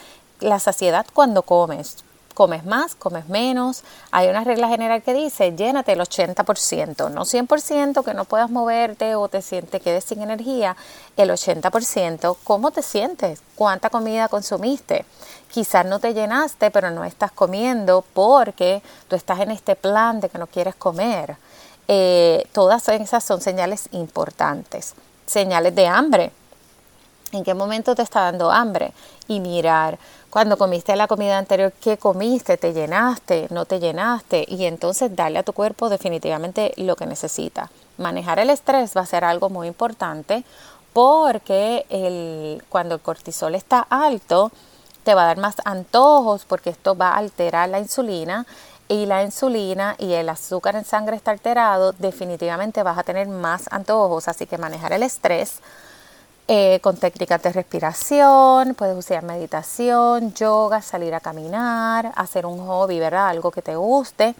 la 0.40 0.58
saciedad 0.58 1.04
cuando 1.12 1.42
comes 1.42 1.96
comes 2.40 2.64
más, 2.64 2.94
comes 2.94 3.28
menos. 3.28 3.82
Hay 4.12 4.28
una 4.28 4.42
regla 4.44 4.66
general 4.68 5.02
que 5.02 5.12
dice, 5.12 5.54
llénate 5.54 5.92
el 5.92 6.00
80%, 6.00 7.10
no 7.10 7.26
100% 7.26 8.02
que 8.02 8.14
no 8.14 8.24
puedas 8.24 8.48
moverte 8.48 9.14
o 9.14 9.28
te 9.28 9.42
sientes, 9.42 9.82
quedes 9.82 10.04
sin 10.04 10.22
energía, 10.22 10.74
el 11.18 11.28
80%, 11.28 12.38
¿cómo 12.42 12.70
te 12.70 12.80
sientes? 12.80 13.42
¿Cuánta 13.56 13.90
comida 13.90 14.28
consumiste? 14.28 15.04
Quizás 15.50 15.84
no 15.84 15.98
te 15.98 16.14
llenaste, 16.14 16.70
pero 16.70 16.90
no 16.90 17.04
estás 17.04 17.30
comiendo 17.30 18.06
porque 18.14 18.82
tú 19.08 19.16
estás 19.16 19.40
en 19.40 19.50
este 19.50 19.76
plan 19.76 20.20
de 20.20 20.30
que 20.30 20.38
no 20.38 20.46
quieres 20.46 20.74
comer. 20.74 21.36
Eh, 21.88 22.48
todas 22.52 22.88
esas 22.88 23.22
son 23.22 23.42
señales 23.42 23.90
importantes. 23.92 24.94
Señales 25.26 25.74
de 25.74 25.86
hambre. 25.86 26.32
¿En 27.32 27.44
qué 27.44 27.52
momento 27.52 27.94
te 27.94 28.00
está 28.00 28.22
dando 28.22 28.50
hambre? 28.50 28.94
Y 29.28 29.40
mirar 29.40 29.98
cuando 30.30 30.56
comiste 30.56 30.94
la 30.94 31.08
comida 31.08 31.38
anterior, 31.38 31.72
¿qué 31.80 31.98
comiste? 31.98 32.56
¿Te 32.56 32.72
llenaste? 32.72 33.48
¿No 33.50 33.64
te 33.64 33.80
llenaste? 33.80 34.46
Y 34.48 34.64
entonces 34.64 35.14
darle 35.16 35.40
a 35.40 35.42
tu 35.42 35.52
cuerpo 35.52 35.88
definitivamente 35.88 36.72
lo 36.76 36.94
que 36.94 37.04
necesita. 37.04 37.68
Manejar 37.98 38.38
el 38.38 38.50
estrés 38.50 38.96
va 38.96 39.00
a 39.00 39.06
ser 39.06 39.24
algo 39.24 39.50
muy 39.50 39.66
importante 39.66 40.44
porque 40.92 42.60
cuando 42.68 42.94
el 42.94 43.00
cortisol 43.00 43.56
está 43.56 43.80
alto, 43.90 44.52
te 45.02 45.14
va 45.14 45.24
a 45.24 45.26
dar 45.26 45.38
más 45.38 45.56
antojos 45.64 46.44
porque 46.44 46.70
esto 46.70 46.96
va 46.96 47.10
a 47.10 47.18
alterar 47.18 47.68
la 47.68 47.80
insulina 47.80 48.46
y 48.86 49.06
la 49.06 49.24
insulina 49.24 49.96
y 49.98 50.12
el 50.12 50.28
azúcar 50.28 50.76
en 50.76 50.84
sangre 50.84 51.16
está 51.16 51.32
alterado, 51.32 51.92
definitivamente 51.92 52.82
vas 52.82 52.98
a 52.98 53.02
tener 53.02 53.26
más 53.28 53.64
antojos. 53.72 54.28
Así 54.28 54.46
que 54.46 54.58
manejar 54.58 54.92
el 54.92 55.02
estrés 55.02 55.60
eh, 56.52 56.80
con 56.80 56.96
técnicas 56.96 57.40
de 57.42 57.52
respiración, 57.52 58.74
puedes 58.74 58.98
usar 58.98 59.22
meditación, 59.22 60.34
yoga, 60.34 60.82
salir 60.82 61.14
a 61.14 61.20
caminar, 61.20 62.10
hacer 62.16 62.44
un 62.44 62.66
hobby, 62.66 62.98
¿verdad? 62.98 63.28
Algo 63.28 63.52
que 63.52 63.62
te 63.62 63.76
guste. 63.76 64.34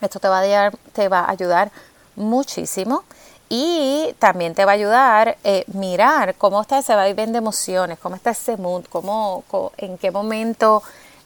Esto 0.00 0.18
te 0.18 0.26
va 0.26 0.40
a, 0.40 0.70
te 0.92 1.08
va 1.08 1.20
a 1.20 1.30
ayudar 1.30 1.70
muchísimo 2.16 3.04
y 3.48 4.12
también 4.18 4.52
te 4.54 4.64
va 4.64 4.72
a 4.72 4.74
ayudar 4.74 5.38
eh, 5.44 5.62
mirar 5.72 6.34
cómo 6.34 6.60
está 6.60 6.80
ese 6.80 6.96
vaivén 6.96 7.30
de 7.30 7.38
emociones, 7.38 8.00
cómo 8.00 8.16
está 8.16 8.30
ese 8.30 8.56
mood, 8.56 8.86
cómo, 8.90 9.44
en 9.76 9.98
qué 9.98 10.10
momento 10.10 10.82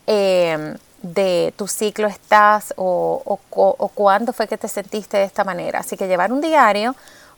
em, 0.06 0.76
de 1.00 1.54
tu 1.56 1.66
ciclo 1.68 2.06
estás 2.06 2.74
o, 2.76 3.22
o, 3.24 3.40
o 3.78 3.88
cuándo 3.88 4.34
fue 4.34 4.46
que 4.46 4.58
te 4.58 4.68
sentiste 4.68 5.16
de 5.16 5.24
esta 5.24 5.42
manera. 5.42 5.78
Así 5.78 5.96
que 5.96 6.06
llevar 6.06 6.34
un 6.34 6.42
diario 6.42 6.94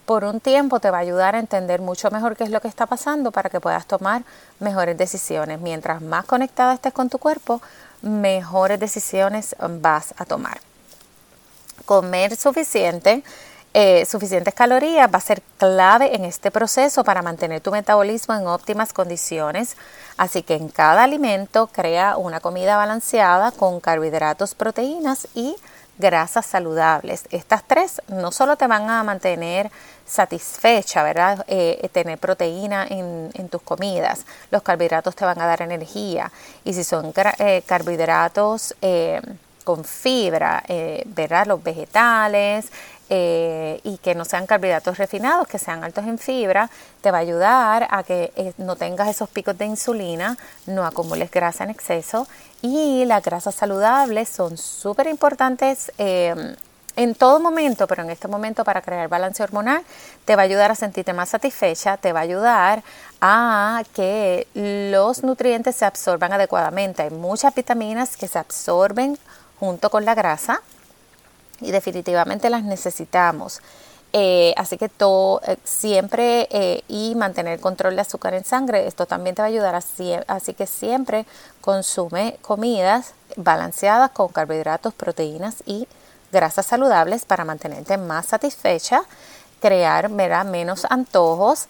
por 0.09 0.25
un 0.25 0.41
tiempo 0.41 0.81
te 0.81 0.91
va 0.91 0.97
a 0.97 1.01
ayudar 1.03 1.37
a 1.37 1.39
entender 1.39 1.83
mucho 1.83 2.11
mejor 2.11 2.35
qué 2.35 2.45
es 2.45 2.49
lo 2.49 2.63
que 2.63 2.69
está 2.69 2.87
pasando 2.87 3.31
para 3.31 3.51
que 3.51 3.61
puedas 3.61 3.85
tomar 3.85 4.23
mejores 4.59 4.97
decisiones. 4.97 5.61
Mientras 5.61 6.01
más 6.01 6.25
conectada 6.25 6.73
estés 6.73 6.95
con 6.95 7.11
tu 7.11 7.19
cuerpo, 7.19 7.61
mejores 8.01 8.81
decisiones 8.81 9.55
vas 9.83 10.15
a 10.17 10.25
tomar. 10.25 10.63
Comer 11.85 12.37
suficiente, 12.37 13.23
eh, 13.75 14.07
suficientes 14.07 14.55
calorías 14.55 15.13
va 15.13 15.19
a 15.19 15.21
ser 15.21 15.43
clave 15.59 16.17
en 16.17 16.25
este 16.25 16.51
proceso 16.51 17.05
para 17.05 17.21
mantener 17.21 17.61
tu 17.61 17.71
metabolismo 17.71 18.35
en 18.35 18.47
óptimas 18.47 18.95
condiciones. 18.95 19.77
Así 20.17 20.43
que 20.43 20.55
en 20.55 20.71
cada 20.71 21.03
alimento 21.03 21.67
crea 21.67 22.17
una 22.17 22.41
comida 22.41 22.79
balanceada 22.79 23.51
con 23.51 23.79
carbohidratos, 23.79 24.55
proteínas 24.55 25.29
y 25.35 25.55
grasas 25.99 26.47
saludables. 26.47 27.25
Estas 27.31 27.65
tres 27.67 28.01
no 28.09 28.33
solo 28.33 28.57
te 28.57 28.67
van 28.67 28.89
a 28.89 29.03
mantener 29.03 29.71
satisfecha, 30.07 31.03
¿verdad? 31.03 31.45
Eh, 31.49 31.89
tener 31.93 32.19
proteína 32.19 32.87
en, 32.89 33.49
tus 33.51 33.63
comidas. 33.63 34.25
Los 34.51 34.63
carbohidratos 34.63 35.15
te 35.15 35.25
van 35.25 35.41
a 35.41 35.47
dar 35.47 35.63
energía. 35.63 36.31
Y 36.65 36.73
si 36.73 36.85
son 36.85 37.13
eh, 37.39 37.63
carbohidratos 37.67 38.75
eh, 38.81 39.21
con 39.69 39.85
fibra, 39.85 40.63
¿verdad? 41.05 41.47
Los 41.47 41.63
vegetales, 41.63 42.73
y 43.11 43.99
que 44.03 44.15
no 44.17 44.25
sean 44.25 44.47
carbohidratos 44.47 44.97
refinados, 44.97 45.47
que 45.47 45.59
sean 45.59 45.85
altos 45.85 46.07
en 46.07 46.17
fibra, 46.17 46.71
te 47.03 47.11
va 47.11 47.19
a 47.19 47.21
ayudar 47.21 47.87
a 47.91 48.03
que 48.03 48.55
no 48.57 48.77
tengas 48.77 49.09
esos 49.09 49.29
picos 49.29 49.59
de 49.59 49.67
insulina, 49.67 50.39
no 50.65 50.87
acumules 50.87 51.31
grasa 51.31 51.65
en 51.65 51.71
exceso 51.71 52.27
y 52.63 53.05
las 53.05 53.23
grasas 53.23 53.55
saludables 53.55 54.31
son 54.31 54.57
súper 54.57 55.07
importantes 55.07 55.93
en 55.99 57.15
todo 57.15 57.39
momento, 57.41 57.87
pero 57.87 58.03
en 58.03 58.11
este 58.11 58.27
momento 58.27 58.65
para 58.65 58.81
crear 58.81 59.07
balance 59.07 59.43
hormonal, 59.43 59.85
te 60.25 60.35
va 60.35 60.43
a 60.43 60.47
ayudar 60.47 60.71
a 60.71 60.75
sentirte 60.75 61.13
más 61.13 61.29
satisfecha, 61.29 61.99
te 61.99 62.15
va 62.15 62.21
a 62.21 62.23
ayudar 62.23 62.83
a 63.21 63.83
que 63.95 64.49
los 64.55 65.23
nutrientes 65.23 65.77
se 65.77 65.85
absorban 65.85 66.33
adecuadamente. 66.33 67.03
Hay 67.03 67.11
muchas 67.11 67.55
vitaminas 67.55 68.17
que 68.17 68.27
se 68.27 68.39
absorben 68.39 69.19
junto 69.59 69.91
con 69.91 70.05
la 70.05 70.15
grasa 70.15 70.63
y 71.61 71.71
definitivamente 71.71 72.51
las 72.51 72.63
necesitamos. 72.63 73.61
Eh, 74.15 74.55
así 74.57 74.79
que 74.79 74.89
todo, 74.89 75.43
eh, 75.47 75.59
siempre 75.65 76.49
eh, 76.51 76.83
y 76.89 77.15
mantener 77.15 77.61
control 77.61 77.95
de 77.95 78.01
azúcar 78.01 78.33
en 78.33 78.45
sangre, 78.45 78.87
esto 78.87 79.05
también 79.05 79.35
te 79.35 79.43
va 79.43 79.47
a 79.47 79.49
ayudar. 79.49 79.75
Así, 79.75 80.55
que 80.55 80.67
siempre 80.67 81.27
consume 81.61 82.39
comidas 82.41 83.13
balanceadas 83.37 84.11
con 84.13 84.29
carbohidratos, 84.29 84.95
proteínas 84.95 85.57
y 85.67 85.87
grasas 86.33 86.67
saludables 86.67 87.27
para 87.27 87.45
mantenerte 87.45 87.99
más 87.99 88.27
satisfecha, 88.27 89.03
crear 89.61 90.09
menos 90.09 90.87
antojos. 90.89 91.69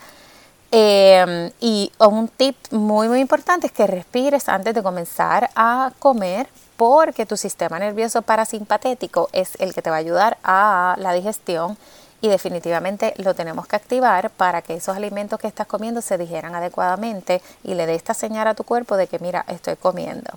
Em, 0.70 1.50
y 1.60 1.90
un 1.98 2.28
tip 2.28 2.54
muy 2.70 3.08
muy 3.08 3.20
importante 3.20 3.66
es 3.68 3.72
que 3.72 3.86
respires 3.86 4.48
antes 4.50 4.74
de 4.74 4.82
comenzar 4.82 5.48
a 5.56 5.92
comer 5.98 6.46
porque 6.78 7.26
tu 7.26 7.36
sistema 7.36 7.80
nervioso 7.80 8.22
parasimpatético 8.22 9.28
es 9.32 9.56
el 9.58 9.74
que 9.74 9.82
te 9.82 9.90
va 9.90 9.96
a 9.96 9.98
ayudar 9.98 10.38
a 10.44 10.94
la 10.98 11.12
digestión 11.12 11.76
y 12.20 12.28
definitivamente 12.28 13.14
lo 13.16 13.34
tenemos 13.34 13.66
que 13.66 13.74
activar 13.74 14.30
para 14.30 14.62
que 14.62 14.74
esos 14.74 14.96
alimentos 14.96 15.40
que 15.40 15.48
estás 15.48 15.66
comiendo 15.66 16.00
se 16.02 16.16
digieran 16.16 16.54
adecuadamente 16.54 17.42
y 17.64 17.74
le 17.74 17.84
dé 17.86 17.96
esta 17.96 18.14
señal 18.14 18.46
a 18.46 18.54
tu 18.54 18.62
cuerpo 18.62 18.96
de 18.96 19.08
que 19.08 19.18
mira, 19.18 19.44
estoy 19.48 19.74
comiendo 19.74 20.30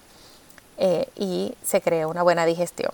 eh, 0.80 1.08
y 1.16 1.54
se 1.64 1.80
crea 1.80 2.08
una 2.08 2.24
buena 2.24 2.48
digestión. 2.48 2.92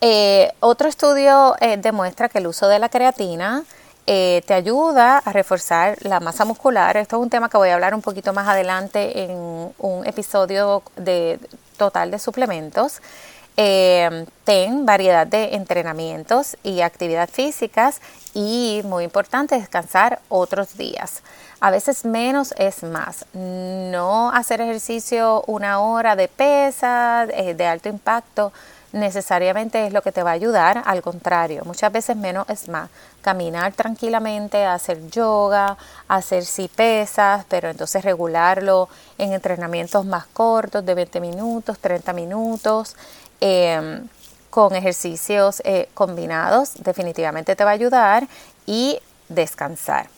Eh, 0.00 0.52
otro 0.60 0.88
estudio 0.88 1.56
eh, 1.58 1.76
demuestra 1.76 2.28
que 2.28 2.38
el 2.38 2.46
uso 2.46 2.68
de 2.68 2.78
la 2.78 2.88
creatina 2.88 3.64
te 4.06 4.54
ayuda 4.54 5.18
a 5.18 5.32
reforzar 5.32 5.96
la 6.00 6.18
masa 6.18 6.44
muscular. 6.44 6.96
Esto 6.96 7.16
es 7.16 7.22
un 7.22 7.30
tema 7.30 7.48
que 7.48 7.56
voy 7.56 7.68
a 7.68 7.74
hablar 7.74 7.94
un 7.94 8.02
poquito 8.02 8.32
más 8.32 8.48
adelante 8.48 9.22
en 9.22 9.72
un 9.78 10.04
episodio 10.04 10.82
de 10.96 11.38
total 11.80 12.10
de 12.10 12.18
suplementos. 12.18 13.00
te 13.56 14.26
ten 14.44 14.84
variedad 14.84 15.26
de 15.26 15.54
entrenamientos 15.54 16.56
y 16.62 16.82
actividades 16.82 17.30
físicas 17.30 18.00
y, 18.34 18.82
muy 18.84 19.04
importante, 19.04 19.54
descansar 19.54 20.20
otros 20.28 20.76
días. 20.76 21.22
A 21.58 21.70
veces 21.70 22.04
menos 22.04 22.52
es 22.58 22.82
más. 22.82 23.24
No 23.32 24.30
hacer 24.30 24.60
ejercicio 24.60 25.42
una 25.46 25.80
hora 25.80 26.16
de 26.16 26.28
pesa, 26.28 27.26
eh, 27.32 27.54
de 27.54 27.66
alto 27.66 27.88
impacto, 27.88 28.52
necesariamente 28.92 29.86
es 29.86 29.92
lo 29.92 30.02
que 30.02 30.12
te 30.12 30.22
va 30.22 30.30
a 30.30 30.34
ayudar. 30.34 30.82
Al 30.84 31.02
contrario, 31.02 31.62
muchas 31.64 31.92
veces 31.92 32.16
menos 32.16 32.48
es 32.48 32.68
más. 32.68 32.90
Caminar 33.22 33.72
tranquilamente, 33.72 34.64
hacer 34.64 35.08
yoga, 35.10 35.76
hacer 36.08 36.44
si 36.44 36.68
pesas, 36.68 37.44
pero 37.48 37.68
entonces 37.70 38.04
regularlo 38.04 38.88
en 39.18 39.32
entrenamientos 39.32 40.04
más 40.04 40.26
cortos 40.26 40.84
de 40.84 40.94
20 40.94 41.20
minutos, 41.20 41.78
30 41.78 42.12
minutos. 42.12 42.96
Em, 43.40 44.08
con 44.50 44.74
ejercicios 44.74 45.62
eh, 45.64 45.88
combinados 45.94 46.74
definitivamente 46.82 47.54
te 47.54 47.64
va 47.64 47.70
a 47.70 47.74
ayudar 47.74 48.26
y 48.66 48.98
descansar. 49.28 50.08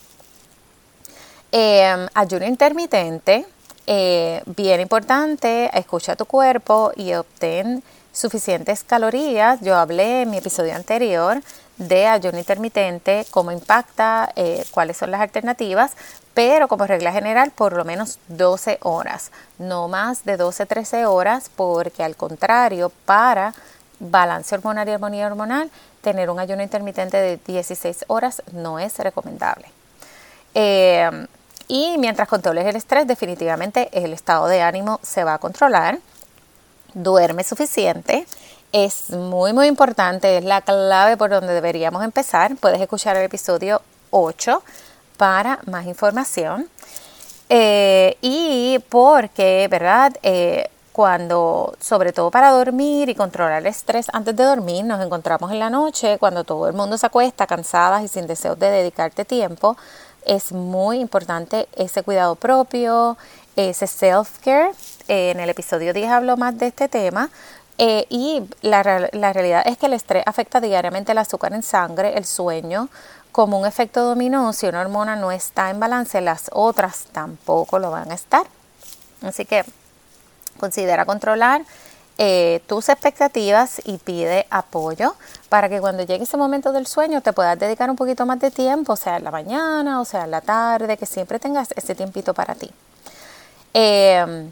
Eh, 1.52 2.08
ayuno 2.14 2.46
intermitente, 2.46 3.44
eh, 3.86 4.42
bien 4.46 4.80
importante, 4.80 5.70
escucha 5.78 6.16
tu 6.16 6.24
cuerpo 6.24 6.92
y 6.96 7.12
obtén 7.12 7.82
suficientes 8.12 8.84
calorías. 8.84 9.60
Yo 9.60 9.76
hablé 9.76 10.22
en 10.22 10.30
mi 10.30 10.38
episodio 10.38 10.74
anterior 10.74 11.42
de 11.78 12.06
ayuno 12.06 12.38
intermitente, 12.38 13.26
cómo 13.30 13.50
impacta, 13.50 14.30
eh, 14.36 14.64
cuáles 14.70 14.96
son 14.96 15.10
las 15.10 15.20
alternativas, 15.20 15.92
pero 16.34 16.68
como 16.68 16.86
regla 16.86 17.12
general 17.12 17.50
por 17.50 17.72
lo 17.72 17.84
menos 17.84 18.18
12 18.28 18.78
horas, 18.82 19.32
no 19.58 19.88
más 19.88 20.24
de 20.24 20.38
12-13 20.38 21.06
horas, 21.06 21.50
porque 21.54 22.04
al 22.04 22.16
contrario, 22.16 22.92
para 23.04 23.54
balance 23.98 24.54
hormonal 24.54 24.88
y 24.88 24.92
armonía 24.92 25.26
hormonal, 25.26 25.70
tener 26.02 26.30
un 26.30 26.38
ayuno 26.38 26.62
intermitente 26.62 27.16
de 27.16 27.38
16 27.46 28.04
horas 28.08 28.42
no 28.52 28.78
es 28.78 28.98
recomendable. 28.98 29.66
Eh, 30.54 31.26
y 31.68 31.96
mientras 31.98 32.28
controles 32.28 32.66
el 32.66 32.76
estrés, 32.76 33.06
definitivamente 33.06 33.88
el 33.92 34.12
estado 34.12 34.46
de 34.46 34.60
ánimo 34.62 35.00
se 35.02 35.24
va 35.24 35.34
a 35.34 35.38
controlar. 35.38 35.98
Duerme 36.94 37.44
suficiente. 37.44 38.26
Es 38.72 39.10
muy, 39.10 39.52
muy 39.52 39.66
importante. 39.66 40.38
Es 40.38 40.44
la 40.44 40.60
clave 40.60 41.16
por 41.16 41.30
donde 41.30 41.54
deberíamos 41.54 42.04
empezar. 42.04 42.56
Puedes 42.56 42.80
escuchar 42.80 43.16
el 43.16 43.24
episodio 43.24 43.82
8 44.10 44.62
para 45.16 45.58
más 45.66 45.86
información. 45.86 46.68
Eh, 47.48 48.16
y 48.20 48.78
porque, 48.88 49.68
¿verdad? 49.70 50.12
Eh, 50.22 50.68
cuando, 50.92 51.74
sobre 51.80 52.12
todo 52.12 52.30
para 52.30 52.50
dormir 52.50 53.08
y 53.08 53.14
controlar 53.14 53.62
el 53.62 53.66
estrés 53.66 54.06
antes 54.12 54.36
de 54.36 54.44
dormir, 54.44 54.84
nos 54.84 55.04
encontramos 55.04 55.50
en 55.50 55.58
la 55.58 55.70
noche, 55.70 56.18
cuando 56.18 56.44
todo 56.44 56.68
el 56.68 56.74
mundo 56.74 56.98
se 56.98 57.06
acuesta 57.06 57.46
cansadas 57.46 58.04
y 58.04 58.08
sin 58.08 58.26
deseos 58.26 58.58
de 58.58 58.70
dedicarte 58.70 59.24
tiempo, 59.24 59.76
es 60.24 60.52
muy 60.52 61.00
importante 61.00 61.68
ese 61.76 62.02
cuidado 62.02 62.36
propio, 62.36 63.16
ese 63.56 63.86
self-care. 63.86 64.72
Eh, 65.08 65.30
en 65.30 65.40
el 65.40 65.50
episodio 65.50 65.92
10 65.92 66.10
hablo 66.10 66.36
más 66.36 66.58
de 66.58 66.68
este 66.68 66.88
tema. 66.88 67.30
Eh, 67.78 68.06
y 68.10 68.42
la, 68.60 69.08
la 69.12 69.32
realidad 69.32 69.62
es 69.66 69.78
que 69.78 69.86
el 69.86 69.94
estrés 69.94 70.22
afecta 70.26 70.60
diariamente 70.60 71.12
el 71.12 71.18
azúcar 71.18 71.52
en 71.52 71.62
sangre, 71.62 72.16
el 72.16 72.26
sueño, 72.26 72.88
como 73.32 73.58
un 73.58 73.66
efecto 73.66 74.04
dominó, 74.04 74.52
si 74.52 74.66
una 74.66 74.82
hormona 74.82 75.16
no 75.16 75.32
está 75.32 75.70
en 75.70 75.80
balance, 75.80 76.20
las 76.20 76.50
otras 76.52 77.06
tampoco 77.12 77.78
lo 77.78 77.90
van 77.90 78.10
a 78.10 78.14
estar. 78.14 78.46
Así 79.22 79.46
que 79.46 79.64
considera 80.60 81.06
controlar 81.06 81.62
eh, 82.18 82.62
tus 82.66 82.90
expectativas 82.90 83.80
y 83.84 83.96
pide 83.96 84.46
apoyo 84.50 85.14
para 85.48 85.70
que 85.70 85.80
cuando 85.80 86.02
llegue 86.02 86.24
ese 86.24 86.36
momento 86.36 86.70
del 86.72 86.86
sueño 86.86 87.22
te 87.22 87.32
puedas 87.32 87.58
dedicar 87.58 87.88
un 87.88 87.96
poquito 87.96 88.26
más 88.26 88.38
de 88.38 88.50
tiempo, 88.50 88.96
sea 88.96 89.16
en 89.16 89.24
la 89.24 89.30
mañana, 89.30 90.00
o 90.00 90.04
sea 90.04 90.24
en 90.24 90.30
la 90.30 90.42
tarde, 90.42 90.98
que 90.98 91.06
siempre 91.06 91.38
tengas 91.38 91.72
ese 91.74 91.94
tiempito 91.94 92.34
para 92.34 92.54
ti. 92.54 92.70
Eh, 93.74 94.50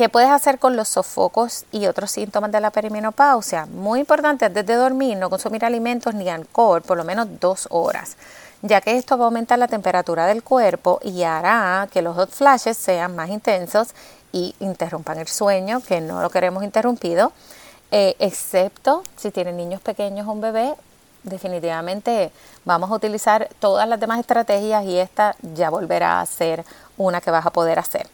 ¿Qué 0.00 0.08
puedes 0.08 0.30
hacer 0.30 0.58
con 0.58 0.76
los 0.76 0.88
sofocos 0.88 1.66
y 1.72 1.84
otros 1.84 2.10
síntomas 2.10 2.50
de 2.50 2.58
la 2.58 2.70
perimenopausia? 2.70 3.66
Muy 3.66 4.00
importante, 4.00 4.46
antes 4.46 4.64
de 4.64 4.74
dormir, 4.74 5.18
no 5.18 5.28
consumir 5.28 5.62
alimentos 5.62 6.14
ni 6.14 6.26
alcohol 6.30 6.80
por 6.80 6.96
lo 6.96 7.04
menos 7.04 7.28
dos 7.38 7.68
horas, 7.70 8.16
ya 8.62 8.80
que 8.80 8.96
esto 8.96 9.18
va 9.18 9.24
a 9.24 9.26
aumentar 9.26 9.58
la 9.58 9.68
temperatura 9.68 10.24
del 10.24 10.42
cuerpo 10.42 11.00
y 11.02 11.22
hará 11.22 11.86
que 11.92 12.00
los 12.00 12.16
hot 12.16 12.30
flashes 12.30 12.78
sean 12.78 13.14
más 13.14 13.28
intensos 13.28 13.88
y 14.32 14.54
interrumpan 14.60 15.18
el 15.18 15.28
sueño, 15.28 15.82
que 15.86 16.00
no 16.00 16.22
lo 16.22 16.30
queremos 16.30 16.64
interrumpido, 16.64 17.32
eh, 17.90 18.16
excepto 18.20 19.02
si 19.16 19.30
tienen 19.30 19.58
niños 19.58 19.82
pequeños 19.82 20.26
o 20.26 20.32
un 20.32 20.40
bebé, 20.40 20.76
definitivamente 21.24 22.32
vamos 22.64 22.90
a 22.90 22.94
utilizar 22.94 23.50
todas 23.58 23.86
las 23.86 24.00
demás 24.00 24.18
estrategias 24.18 24.82
y 24.86 24.96
esta 24.98 25.36
ya 25.42 25.68
volverá 25.68 26.22
a 26.22 26.24
ser 26.24 26.64
una 26.96 27.20
que 27.20 27.30
vas 27.30 27.44
a 27.44 27.50
poder 27.50 27.78
hacer. 27.78 28.08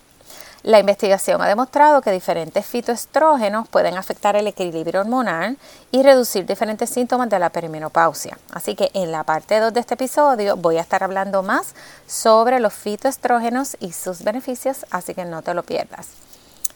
La 0.67 0.81
investigación 0.81 1.41
ha 1.41 1.47
demostrado 1.47 2.03
que 2.03 2.11
diferentes 2.11 2.67
fitoestrógenos 2.67 3.69
pueden 3.69 3.97
afectar 3.97 4.35
el 4.35 4.49
equilibrio 4.49 5.03
hormonal 5.03 5.57
y 5.93 6.03
reducir 6.03 6.45
diferentes 6.45 6.91
síntomas 6.91 7.31
de 7.31 7.39
la 7.39 7.51
perimenopausia. 7.51 8.37
Así 8.51 8.75
que 8.75 8.91
en 8.93 9.13
la 9.13 9.23
parte 9.23 9.61
2 9.61 9.73
de 9.73 9.79
este 9.79 9.95
episodio 9.95 10.57
voy 10.57 10.79
a 10.79 10.81
estar 10.81 11.05
hablando 11.05 11.45
más 11.45 11.77
sobre 12.09 12.59
los 12.59 12.75
fitoestrógenos 12.75 13.77
y 13.79 13.93
sus 13.93 14.25
beneficios, 14.25 14.85
así 14.91 15.15
que 15.15 15.25
no 15.25 15.41
te 15.43 15.55
lo 15.55 15.63
pierdas. 15.63 16.09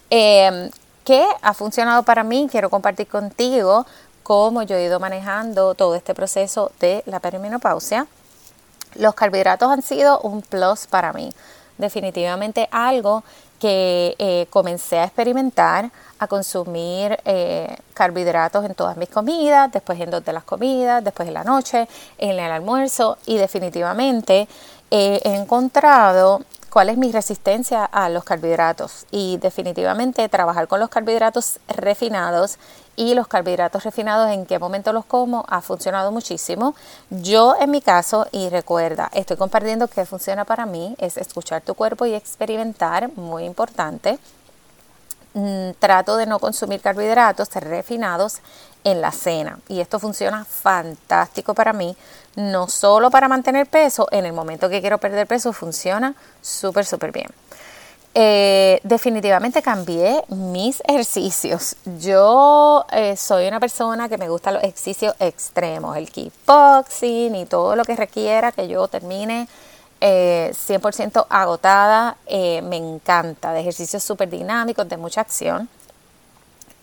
Em, 0.09 0.71
¿Qué 1.05 1.27
ha 1.43 1.53
funcionado 1.53 2.05
para 2.05 2.23
mí? 2.23 2.47
Quiero 2.49 2.71
compartir 2.71 3.09
contigo 3.09 3.87
cómo 4.23 4.63
yo 4.63 4.77
he 4.77 4.85
ido 4.85 5.01
manejando 5.01 5.75
todo 5.75 5.97
este 5.97 6.15
proceso 6.15 6.71
de 6.79 7.03
la 7.07 7.19
perimenopausia. 7.19 8.07
Los 8.95 9.15
carbohidratos 9.17 9.69
han 9.69 9.83
sido 9.83 10.21
un 10.21 10.43
plus 10.43 10.87
para 10.87 11.13
mí 11.13 11.35
definitivamente 11.81 12.69
algo 12.71 13.25
que 13.61 14.17
eh, 14.19 14.47
comencé 14.51 14.99
a 14.99 15.05
experimentar, 15.05 15.91
a 16.19 16.27
consumir 16.27 17.17
eh, 17.25 17.77
carbohidratos 17.95 18.65
en 18.65 18.75
todas 18.75 18.97
mis 18.97 19.09
comidas, 19.09 19.71
después 19.71 20.01
en 20.01 20.11
dos 20.11 20.25
de 20.25 20.33
las 20.33 20.45
comidas, 20.45 21.05
después 21.05 21.29
en 21.29 21.35
la 21.35 21.45
noche, 21.45 21.87
en 22.19 22.31
el 22.31 22.51
almuerzo 22.51 23.19
y 23.27 23.37
definitivamente 23.37 24.49
he 24.91 25.21
encontrado 25.25 26.41
cuál 26.71 26.89
es 26.89 26.97
mi 26.97 27.13
resistencia 27.13 27.85
a 27.85 28.09
los 28.09 28.25
carbohidratos. 28.25 29.07
Y 29.11 29.37
definitivamente 29.39 30.29
trabajar 30.29 30.69
con 30.69 30.81
los 30.81 30.89
carbohidratos 30.89 31.59
refinados 31.69 32.59
y 33.01 33.15
los 33.15 33.29
carbohidratos 33.29 33.83
refinados 33.83 34.31
en 34.31 34.45
qué 34.45 34.59
momento 34.59 34.93
los 34.93 35.07
como 35.07 35.47
ha 35.49 35.63
funcionado 35.63 36.13
muchísimo. 36.13 36.75
Yo 37.09 37.57
en 37.59 37.71
mi 37.71 37.81
caso, 37.81 38.27
y 38.31 38.51
recuerda, 38.51 39.11
estoy 39.15 39.39
compartiendo 39.39 39.89
qué 39.89 40.05
funciona 40.05 40.45
para 40.45 40.67
mí, 40.67 40.95
es 40.99 41.17
escuchar 41.17 41.63
tu 41.63 41.75
cuerpo 41.75 42.05
y 42.05 42.13
experimentar, 42.13 43.11
muy 43.17 43.45
importante. 43.45 44.19
Mm, 45.33 45.71
trato 45.79 46.19
de 46.19 46.27
no 46.27 46.39
consumir 46.41 46.83
carbohidratos 46.83 47.49
refinados 47.55 48.41
en 48.85 49.01
la 49.01 49.13
cena 49.13 49.61
y 49.69 49.81
esto 49.81 50.01
funciona 50.01 50.45
fantástico 50.45 51.55
para 51.55 51.73
mí 51.73 51.97
no 52.35 52.69
solo 52.69 53.11
para 53.11 53.29
mantener 53.29 53.67
peso, 53.69 54.09
en 54.11 54.27
el 54.27 54.33
momento 54.33 54.69
que 54.69 54.81
quiero 54.81 54.99
perder 54.99 55.27
peso 55.27 55.53
funciona 55.53 56.15
súper, 56.43 56.85
súper 56.85 57.13
bien. 57.13 57.29
Eh, 58.13 58.81
definitivamente 58.83 59.63
cambié 59.63 60.25
mis 60.29 60.83
ejercicios. 60.87 61.77
Yo 62.01 62.85
eh, 62.91 63.17
soy 63.17 63.47
una 63.47 63.61
persona 63.61 64.09
que 64.09 64.19
me 64.19 64.29
gusta 64.29 64.51
los 64.51 64.65
ejercicios 64.65 65.15
extremos, 65.21 65.97
el 65.97 66.11
kickboxing 66.11 67.37
y 67.37 67.47
todo 67.47 67.77
lo 67.77 67.85
que 67.85 67.95
requiera 67.95 68.51
que 68.51 68.67
yo 68.67 68.89
termine 68.89 69.47
100% 70.01 71.21
eh, 71.21 71.27
agotada. 71.29 72.17
me 72.29 72.77
encanta, 72.77 73.53
de 73.53 73.61
ejercicios 73.61 74.03
súper 74.03 74.29
dinámicos, 74.29 74.89
de 74.89 74.97
mucha 74.97 75.21
acción. 75.21 75.69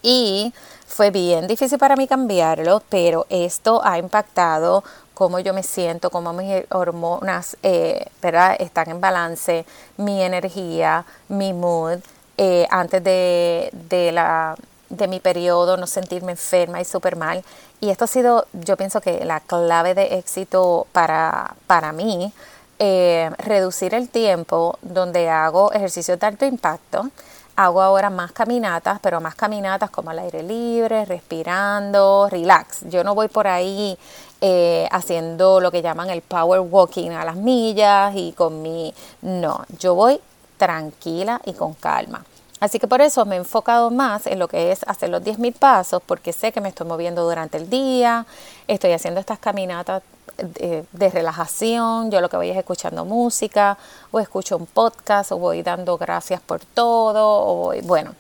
Y 0.02 0.54
fue 0.88 1.12
bien 1.12 1.48
difícil 1.48 1.78
para 1.78 1.98
mí 1.98 2.08
cambiarlo, 2.08 2.82
pero 2.88 3.26
esto 3.30 3.82
ha 3.84 3.98
impactado 3.98 4.84
cómo 5.18 5.40
yo 5.40 5.52
me 5.52 5.64
siento, 5.64 6.12
cómo 6.12 6.32
mis 6.32 6.64
hormonas 6.70 7.58
eh, 7.64 8.06
¿verdad? 8.22 8.56
están 8.60 8.92
en 8.92 9.02
balance, 9.02 9.66
mi 9.98 10.22
energía, 10.22 11.06
mi 11.28 11.54
mood, 11.54 11.98
eh, 12.38 12.68
antes 12.70 13.04
de, 13.04 13.72
de, 13.90 14.12
la, 14.12 14.56
de 14.90 15.08
mi 15.08 15.20
periodo, 15.20 15.76
no 15.76 15.88
sentirme 15.88 16.34
enferma 16.34 16.80
y 16.82 16.86
súper 16.86 17.16
mal. 17.16 17.44
Y 17.80 17.90
esto 17.90 18.04
ha 18.04 18.08
sido, 18.08 18.46
yo 18.54 18.78
pienso 18.78 19.02
que 19.02 19.26
la 19.26 19.40
clave 19.40 19.96
de 19.96 20.20
éxito 20.20 20.86
para, 20.92 21.56
para 21.66 21.94
mí, 21.94 22.32
eh, 22.78 23.32
reducir 23.40 23.96
el 23.96 24.10
tiempo 24.10 24.78
donde 24.84 25.30
hago 25.32 25.74
ejercicios 25.74 26.20
de 26.20 26.28
alto 26.28 26.46
impacto. 26.46 27.10
Hago 27.60 27.82
ahora 27.82 28.12
más 28.12 28.34
caminatas, 28.34 29.00
pero 29.02 29.20
más 29.20 29.34
caminatas 29.34 29.90
como 29.90 30.12
al 30.12 30.20
aire 30.20 30.44
libre, 30.44 31.06
respirando, 31.06 32.30
relax. 32.30 32.82
Yo 32.88 33.04
no 33.04 33.16
voy 33.16 33.30
por 33.30 33.48
ahí 33.48 33.98
eh, 34.42 34.88
haciendo 34.92 35.60
lo 35.60 35.72
que 35.72 35.82
llaman 35.82 36.12
el 36.12 36.22
power 36.22 36.60
walking 36.60 37.10
a 37.10 37.26
las 37.26 37.36
millas 37.36 38.14
y 38.16 38.34
con 38.34 38.62
mi... 38.62 38.94
No, 39.24 39.66
yo 39.80 39.96
voy 39.96 40.22
tranquila 40.58 41.42
y 41.46 41.54
con 41.54 41.74
calma. 41.74 42.24
Así 42.60 42.78
que 42.78 42.88
por 42.88 43.02
eso 43.02 43.26
me 43.26 43.36
he 43.36 43.40
enfocado 43.40 43.90
más 43.90 44.28
en 44.28 44.38
lo 44.38 44.48
que 44.48 44.72
es 44.72 44.84
hacer 44.88 45.10
los 45.10 45.24
10.000 45.24 45.54
pasos, 45.58 46.02
porque 46.06 46.34
sé 46.34 46.52
que 46.52 46.62
me 46.62 46.70
estoy 46.70 46.86
moviendo 46.86 47.24
durante 47.24 47.58
el 47.58 47.72
día, 47.72 48.28
estoy 48.68 48.92
haciendo 48.92 49.20
estas 49.20 49.40
caminatas 49.40 50.04
de, 50.38 50.86
de, 50.92 51.10
relajación, 51.10 52.12
yo 52.12 52.22
lo 52.22 52.30
que 52.30 52.38
voy 52.38 52.50
es 52.50 52.58
escuchando 52.58 53.06
música, 53.06 53.78
o 54.12 54.20
escucho 54.20 54.58
un 54.58 54.66
podcast, 54.66 55.32
o 55.32 55.38
voy 55.38 55.64
dando 55.64 55.98
gracias 55.98 56.42
por 56.42 56.60
todo, 56.60 57.46
o 57.46 57.56
voy, 57.56 57.82
bueno, 57.82 58.14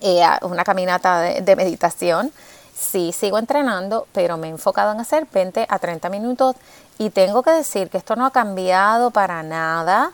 eh, 0.00 0.22
una 0.42 0.64
caminata 0.64 1.20
de, 1.20 1.40
de 1.40 1.56
meditación. 1.56 2.32
Sí, 2.74 3.12
sigo 3.12 3.38
entrenando, 3.38 4.06
pero 4.12 4.36
me 4.36 4.48
he 4.48 4.50
enfocado 4.50 4.92
en 4.92 5.00
hacer 5.00 5.26
20 5.32 5.66
a 5.68 5.78
30 5.78 6.08
minutos 6.08 6.56
y 6.98 7.10
tengo 7.10 7.42
que 7.42 7.50
decir 7.50 7.90
que 7.90 7.98
esto 7.98 8.16
no 8.16 8.26
ha 8.26 8.30
cambiado 8.30 9.10
para 9.10 9.42
nada 9.42 10.12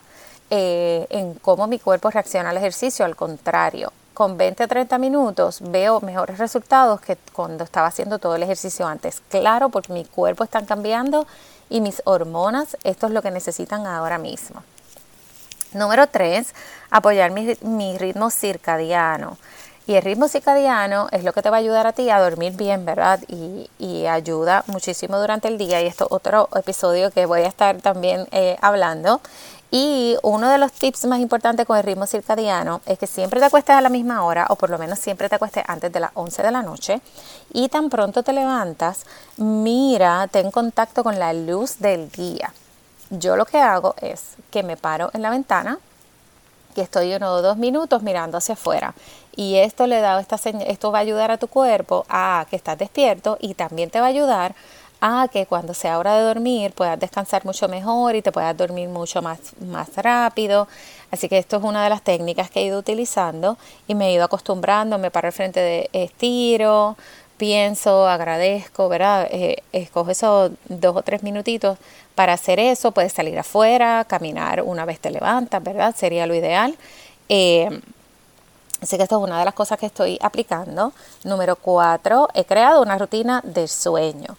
eh, 0.51 1.05
en 1.11 1.35
cómo 1.35 1.67
mi 1.67 1.77
cuerpo 1.77 2.09
reacciona 2.09 2.49
al 2.49 2.57
ejercicio, 2.57 3.05
al 3.05 3.15
contrario. 3.15 3.93
Con 4.19 4.37
20 4.37 4.63
a 4.63 4.67
30 4.67 4.97
minutos 4.97 5.61
veo 5.61 6.01
mejores 6.01 6.39
resultados 6.39 6.99
que 6.99 7.17
cuando 7.31 7.63
estaba 7.63 7.87
haciendo 7.87 8.19
todo 8.19 8.35
el 8.35 8.43
ejercicio 8.43 8.85
antes. 8.85 9.21
Claro, 9.29 9.69
porque 9.69 9.93
mi 9.93 10.03
cuerpo 10.03 10.43
está 10.43 10.61
cambiando 10.65 11.25
y 11.69 11.79
mis 11.79 12.01
hormonas, 12.03 12.75
esto 12.83 13.07
es 13.07 13.13
lo 13.13 13.21
que 13.21 13.31
necesitan 13.31 13.87
ahora 13.87 14.17
mismo. 14.17 14.61
Número 15.71 16.05
3, 16.07 16.53
apoyar 16.89 17.31
mi, 17.31 17.97
ritmo 17.97 18.29
circadiano. 18.29 19.37
Y 19.87 19.95
el 19.95 20.03
ritmo 20.03 20.27
circadiano 20.27 21.07
es 21.13 21.23
lo 21.23 21.31
que 21.31 21.41
te 21.41 21.49
va 21.49 21.55
a 21.55 21.59
ayudar 21.61 21.87
a 21.87 21.93
ti 21.93 22.09
a 22.09 22.19
dormir 22.19 22.57
bien, 22.57 22.83
¿verdad? 22.83 23.21
Y, 23.29 24.05
ayuda 24.05 24.65
muchísimo 24.67 25.17
durante 25.17 25.47
el 25.47 25.57
día. 25.57 25.81
Y 25.81 25.87
esto 25.87 26.07
otro 26.09 26.49
episodio 26.55 27.09
que 27.09 27.25
voy 27.25 27.41
a 27.43 27.47
estar 27.47 27.81
también 27.81 28.27
eh, 28.31 28.57
hablando. 28.59 29.21
Y 29.71 30.17
uno 30.23 30.49
de 30.49 30.57
los 30.57 30.71
tips 30.71 31.05
más 31.05 31.19
importantes 31.19 31.67
con 31.67 31.77
el 31.77 31.83
ritmo 31.83 32.07
circadiano 32.07 32.81
es 32.87 32.97
que 32.97 33.05
siempre 33.05 33.39
te 33.39 33.45
acuestes 33.45 33.75
a 33.75 33.81
la 33.81 33.89
misma 33.89 34.25
hora 34.25 34.47
o 34.49 34.55
por 34.55 34.71
lo 34.71 34.79
menos 34.79 34.97
siempre 34.97 35.29
te 35.29 35.35
acuestes 35.35 35.63
antes 35.67 35.91
de 35.91 35.99
las 35.99 36.11
11 36.15 36.41
de 36.41 36.51
la 36.51 36.63
noche 36.63 37.01
y 37.53 37.69
tan 37.69 37.89
pronto 37.89 38.23
te 38.23 38.33
levantas, 38.33 39.05
mira, 39.37 40.27
ten 40.27 40.49
contacto 40.49 41.03
con 41.03 41.19
la 41.19 41.33
luz 41.33 41.77
del 41.77 42.09
día. 42.09 42.51
Yo 43.11 43.35
lo 43.35 43.45
que 43.45 43.59
hago 43.59 43.93
es 44.01 44.35
que 44.49 44.63
me 44.63 44.75
paro 44.75 45.11
en 45.13 45.21
la 45.21 45.29
ventana, 45.29 45.77
que 46.73 46.81
estoy 46.81 47.13
uno 47.13 47.33
o 47.33 47.41
dos 47.41 47.57
minutos 47.57 48.01
mirando 48.01 48.37
hacia 48.37 48.53
afuera 48.53 48.95
y 49.35 49.55
esto 49.55 49.87
le 49.87 50.01
da 50.01 50.19
esta 50.19 50.37
esto 50.65 50.91
va 50.91 50.97
a 50.97 51.01
ayudar 51.01 51.31
a 51.31 51.37
tu 51.37 51.47
cuerpo 51.47 52.05
a 52.09 52.45
que 52.49 52.55
estás 52.55 52.77
despierto 52.77 53.37
y 53.39 53.53
también 53.53 53.89
te 53.89 53.99
va 53.99 54.07
a 54.07 54.09
ayudar 54.09 54.55
a 55.01 55.27
que 55.31 55.45
cuando 55.45 55.73
sea 55.73 55.97
hora 55.97 56.15
de 56.15 56.23
dormir 56.23 56.73
puedas 56.73 56.99
descansar 56.99 57.45
mucho 57.45 57.67
mejor 57.67 58.15
y 58.15 58.21
te 58.21 58.31
puedas 58.31 58.55
dormir 58.55 58.89
mucho 58.89 59.21
más, 59.21 59.39
más 59.61 59.89
rápido. 59.95 60.67
Así 61.11 61.29
que 61.29 61.37
esto 61.37 61.57
es 61.57 61.63
una 61.63 61.83
de 61.83 61.89
las 61.89 62.01
técnicas 62.03 62.49
que 62.49 62.59
he 62.61 62.63
ido 62.65 62.79
utilizando 62.79 63.57
y 63.87 63.95
me 63.95 64.09
he 64.09 64.13
ido 64.13 64.23
acostumbrando, 64.25 64.97
me 64.97 65.11
paro 65.11 65.27
al 65.27 65.33
frente 65.33 65.59
de 65.59 65.89
estiro, 65.93 66.97
pienso, 67.37 68.07
agradezco, 68.07 68.89
¿verdad? 68.89 69.27
Eh, 69.31 69.63
escojo 69.71 70.11
esos 70.11 70.51
dos 70.67 70.95
o 70.95 71.01
tres 71.01 71.23
minutitos 71.23 71.77
para 72.15 72.33
hacer 72.33 72.59
eso, 72.59 72.91
puedes 72.91 73.13
salir 73.13 73.39
afuera, 73.39 74.05
caminar 74.07 74.61
una 74.61 74.85
vez 74.85 74.99
te 74.99 75.09
levantas, 75.09 75.63
¿verdad? 75.63 75.95
Sería 75.95 76.27
lo 76.27 76.35
ideal. 76.35 76.77
Eh, 77.29 77.81
Así 78.81 78.95
que 78.95 79.03
esto 79.03 79.17
es 79.17 79.23
una 79.23 79.39
de 79.39 79.45
las 79.45 79.53
cosas 79.53 79.77
que 79.77 79.87
estoy 79.87 80.17
aplicando. 80.21 80.93
Número 81.23 81.55
cuatro, 81.57 82.29
he 82.33 82.45
creado 82.45 82.81
una 82.81 82.97
rutina 82.97 83.41
de 83.43 83.67
sueño. 83.67 84.37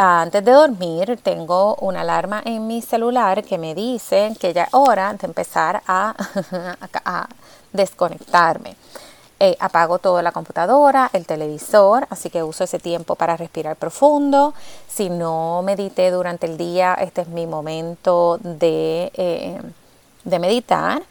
Antes 0.00 0.44
de 0.44 0.52
dormir 0.52 1.18
tengo 1.24 1.74
una 1.80 2.02
alarma 2.02 2.40
en 2.44 2.68
mi 2.68 2.82
celular 2.82 3.42
que 3.42 3.58
me 3.58 3.74
dice 3.74 4.32
que 4.38 4.52
ya 4.52 4.62
es 4.62 4.68
hora 4.70 5.12
de 5.14 5.26
empezar 5.26 5.82
a, 5.88 7.26
desconectarme. 7.72 8.76
Eh, 9.40 9.56
apago 9.58 9.98
toda 9.98 10.22
la 10.22 10.30
computadora, 10.30 11.10
el 11.12 11.26
televisor, 11.26 12.06
así 12.10 12.30
que 12.30 12.44
uso 12.44 12.62
ese 12.62 12.78
tiempo 12.78 13.16
para 13.16 13.36
respirar 13.36 13.74
profundo. 13.74 14.54
Si 14.86 15.10
no 15.10 15.62
medité 15.64 16.12
durante 16.12 16.46
el 16.46 16.56
día, 16.56 16.94
este 16.94 17.22
es 17.22 17.28
mi 17.28 17.48
momento 17.48 18.38
de, 18.38 19.10
eh, 19.14 19.60
de 20.22 20.38
meditar 20.38 21.02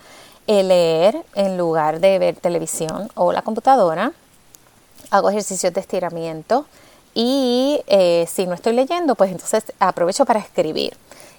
leer 0.47 1.25
en 1.35 1.57
lugar 1.57 1.99
de 1.99 2.19
ver 2.19 2.37
televisión 2.37 3.11
o 3.15 3.33
la 3.33 3.41
computadora. 3.41 4.13
Hago 5.11 5.29
ejercicios 5.29 5.73
de 5.73 5.81
estiramiento 5.81 6.65
y 7.19 7.81
eh, 7.87 8.27
si 8.31 8.45
no 8.45 8.53
estoy 8.53 8.73
leyendo, 8.73 9.15
pues 9.15 9.31
entonces 9.31 9.73
aprovecho 9.79 10.23
para 10.23 10.39
escribir. 10.39 10.95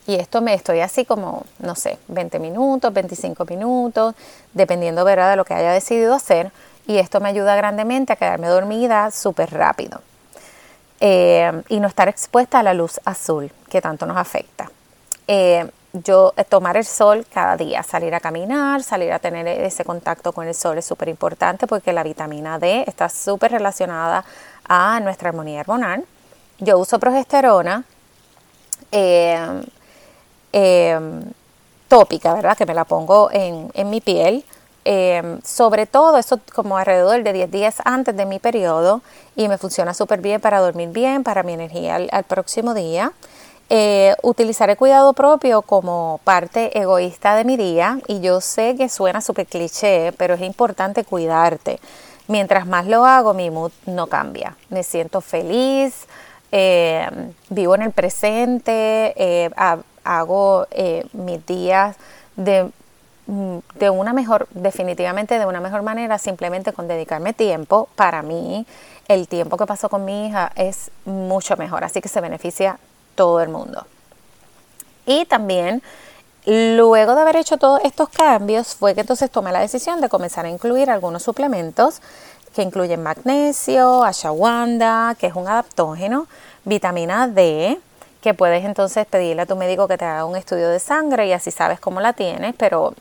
Y 0.09 0.17
esto 0.17 0.41
me 0.41 0.53
estoy 0.53 0.81
así 0.81 1.05
como, 1.05 1.45
no 1.61 1.77
sé, 1.77 1.99
20 2.09 2.41
minutos, 2.41 2.93
25 2.93 3.45
minutos, 3.45 4.17
dependiendo 4.55 5.05
¿verdad? 5.05 5.31
de 5.31 5.37
lo 5.37 5.45
que 5.45 5.55
haya 5.55 5.71
decidido 5.71 6.17
hacer. 6.17 6.51
Y 6.89 6.99
esto 6.99 7.21
me 7.21 7.29
ayuda 7.29 7.55
grandemente 7.55 8.13
a 8.13 8.17
quedarme 8.17 8.49
dormida 8.49 9.13
súper 9.13 9.53
rápido. 9.53 10.01
Eh, 10.99 11.63
y 11.69 11.79
no 11.79 11.87
estar 11.87 12.09
expuesta 12.09 12.59
a 12.59 12.65
la 12.65 12.75
luz 12.75 12.99
azul 13.05 13.53
que 13.71 13.81
tanto 13.81 14.05
nos 14.05 14.17
afecta. 14.17 14.73
Eh, 15.29 15.65
yo 15.93 16.35
tomar 16.49 16.77
el 16.77 16.85
sol 16.85 17.25
cada 17.33 17.57
día, 17.57 17.83
salir 17.83 18.15
a 18.15 18.21
caminar, 18.21 18.83
salir 18.83 19.13
a 19.13 19.19
tener 19.19 19.47
ese 19.47 19.85
contacto 19.85 20.33
con 20.33 20.47
el 20.47 20.55
sol 20.55 20.77
es 20.79 20.85
súper 20.85 21.09
importante 21.09 21.67
porque 21.67 21.93
la 21.93 22.03
vitamina 22.03 22.59
D 22.59 22.85
está 22.87 23.09
súper 23.09 23.53
relacionada 23.53 24.25
a 24.69 25.01
nuestra 25.01 25.31
armonía 25.31 25.61
hormonal. 25.61 26.05
Yo 26.59 26.79
uso 26.79 26.99
progesterona 26.99 27.85
em, 28.91 29.63
em, 30.53 31.23
tópica, 31.89 32.35
¿verdad? 32.35 32.57
Que 32.57 32.67
me 32.67 32.75
la 32.75 32.85
pongo 32.85 33.31
en, 33.33 33.91
mi 33.91 34.01
piel. 34.01 34.45
Em, 34.85 35.41
sobre 35.43 35.87
todo 35.87 36.17
eso 36.17 36.41
como 36.55 36.79
alrededor 36.79 37.23
de 37.23 37.33
10 37.33 37.51
días 37.51 37.77
antes 37.85 38.17
de 38.17 38.25
mi 38.25 38.39
periodo 38.39 39.03
y 39.37 39.49
me 39.49 39.59
funciona 39.59 39.93
súper 39.93 40.21
bien 40.21 40.41
para 40.41 40.61
dormir 40.61 40.89
bien, 40.91 41.25
para 41.25 41.43
mi 41.43 41.53
energía 41.53 41.97
al 42.11 42.25
próximo 42.25 42.75
día. 42.75 43.13
Eh, 43.71 44.17
utilizar 44.23 44.71
el 44.71 44.79
cuidado 44.79 45.13
propio 45.13 45.61
como 45.61 46.21
parte 46.25 46.79
egoísta 46.79 47.37
de 47.37 47.45
mi 47.45 47.59
día 47.59 48.01
y 48.07 48.21
yo 48.21 48.41
sé 48.41 48.77
que 48.77 48.89
suena 48.89 49.21
súper 49.21 49.47
cliché, 49.47 50.13
pero 50.17 50.35
es 50.35 50.41
importante 50.41 51.05
cuidarte. 51.05 51.79
Mientras 52.29 52.67
más 52.67 52.87
lo 52.87 53.05
hago, 53.05 53.35
mi 53.35 53.51
mood 53.51 53.73
no 53.87 54.07
cambia. 54.07 54.57
Me 54.69 54.83
siento 54.83 55.21
feliz, 55.21 56.07
eh, 56.53 57.09
vivo 57.49 57.75
en 57.75 57.83
el 57.83 57.91
presente, 57.91 59.15
eh, 59.17 59.51
hago 60.05 60.67
mis 61.13 61.45
días 61.47 61.97
de, 62.37 62.71
mm, 63.27 63.59
de 63.75 63.91
una 63.91 64.13
mejor, 64.13 64.47
definitivamente 64.51 65.39
de 65.39 65.47
una 65.47 65.61
mejor 65.61 65.83
manera, 65.83 66.19
simplemente 66.19 66.73
con 66.73 66.87
dedicarme 66.87 67.33
tiempo. 67.33 67.89
Para 67.97 68.23
mí, 68.23 68.67
el 69.09 69.27
tiempo 69.27 69.57
que 69.57 69.67
paso 69.67 69.89
con 69.89 70.05
mi 70.05 70.27
hija 70.27 70.53
es 70.55 70.91
mucho 71.07 71.57
mejor, 71.57 71.83
así 71.83 72.01
que 72.01 72.09
se 72.09 72.21
beneficia 72.21 72.79
todo 73.15 73.41
el 73.41 73.49
mundo. 73.49 73.87
Y 75.07 75.25
también, 75.25 75.83
luego 76.49 77.15
de 77.15 77.21
haber 77.21 77.37
hecho 77.37 77.59
todos 77.59 77.81
estos 77.85 78.09
cambios, 78.09 78.75
fue 78.75 78.95
que 78.95 79.03
entonces 79.03 79.31
tomé 79.31 79.53
la 79.53 79.61
decisión 79.61 80.01
de 80.01 80.09
comenzar 80.09 80.47
a 80.47 80.49
incluir 80.49 80.89
algunos 80.89 81.23
suplementos 81.23 82.01
que 82.55 82.63
incluyen 82.63 83.03
magnesio, 83.03 84.03
ashwagandha, 84.03 85.15
que 85.19 85.27
es 85.27 85.35
un 85.35 85.47
adaptógeno, 85.47 86.27
vitamina 86.65 87.29
D, 87.29 87.79
que 88.23 88.33
puedes 88.33 88.65
entonces 88.65 89.07
pedirle 89.07 89.43
a 89.43 89.47
tu 89.47 89.57
médico 89.57 89.87
que 89.87 89.99
te 89.99 90.07
haga 90.07 90.25
un 90.25 90.37
estudio 90.37 90.71
de 90.71 90.81
sangre 90.81 91.27
y 91.27 91.33
así 91.33 91.51
sabes 91.51 91.81
cómo 91.81 92.01
la 92.01 92.15
tienes, 92.15 92.55
pero 92.57 92.95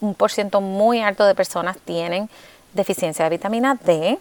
un 0.00 0.14
por 0.14 0.32
ciento 0.32 0.60
muy 0.60 1.00
alto 1.00 1.24
de 1.24 1.36
personas 1.36 1.78
tienen 1.78 2.28
deficiencia 2.74 3.24
de 3.24 3.30
vitamina 3.30 3.78
D. 3.84 4.18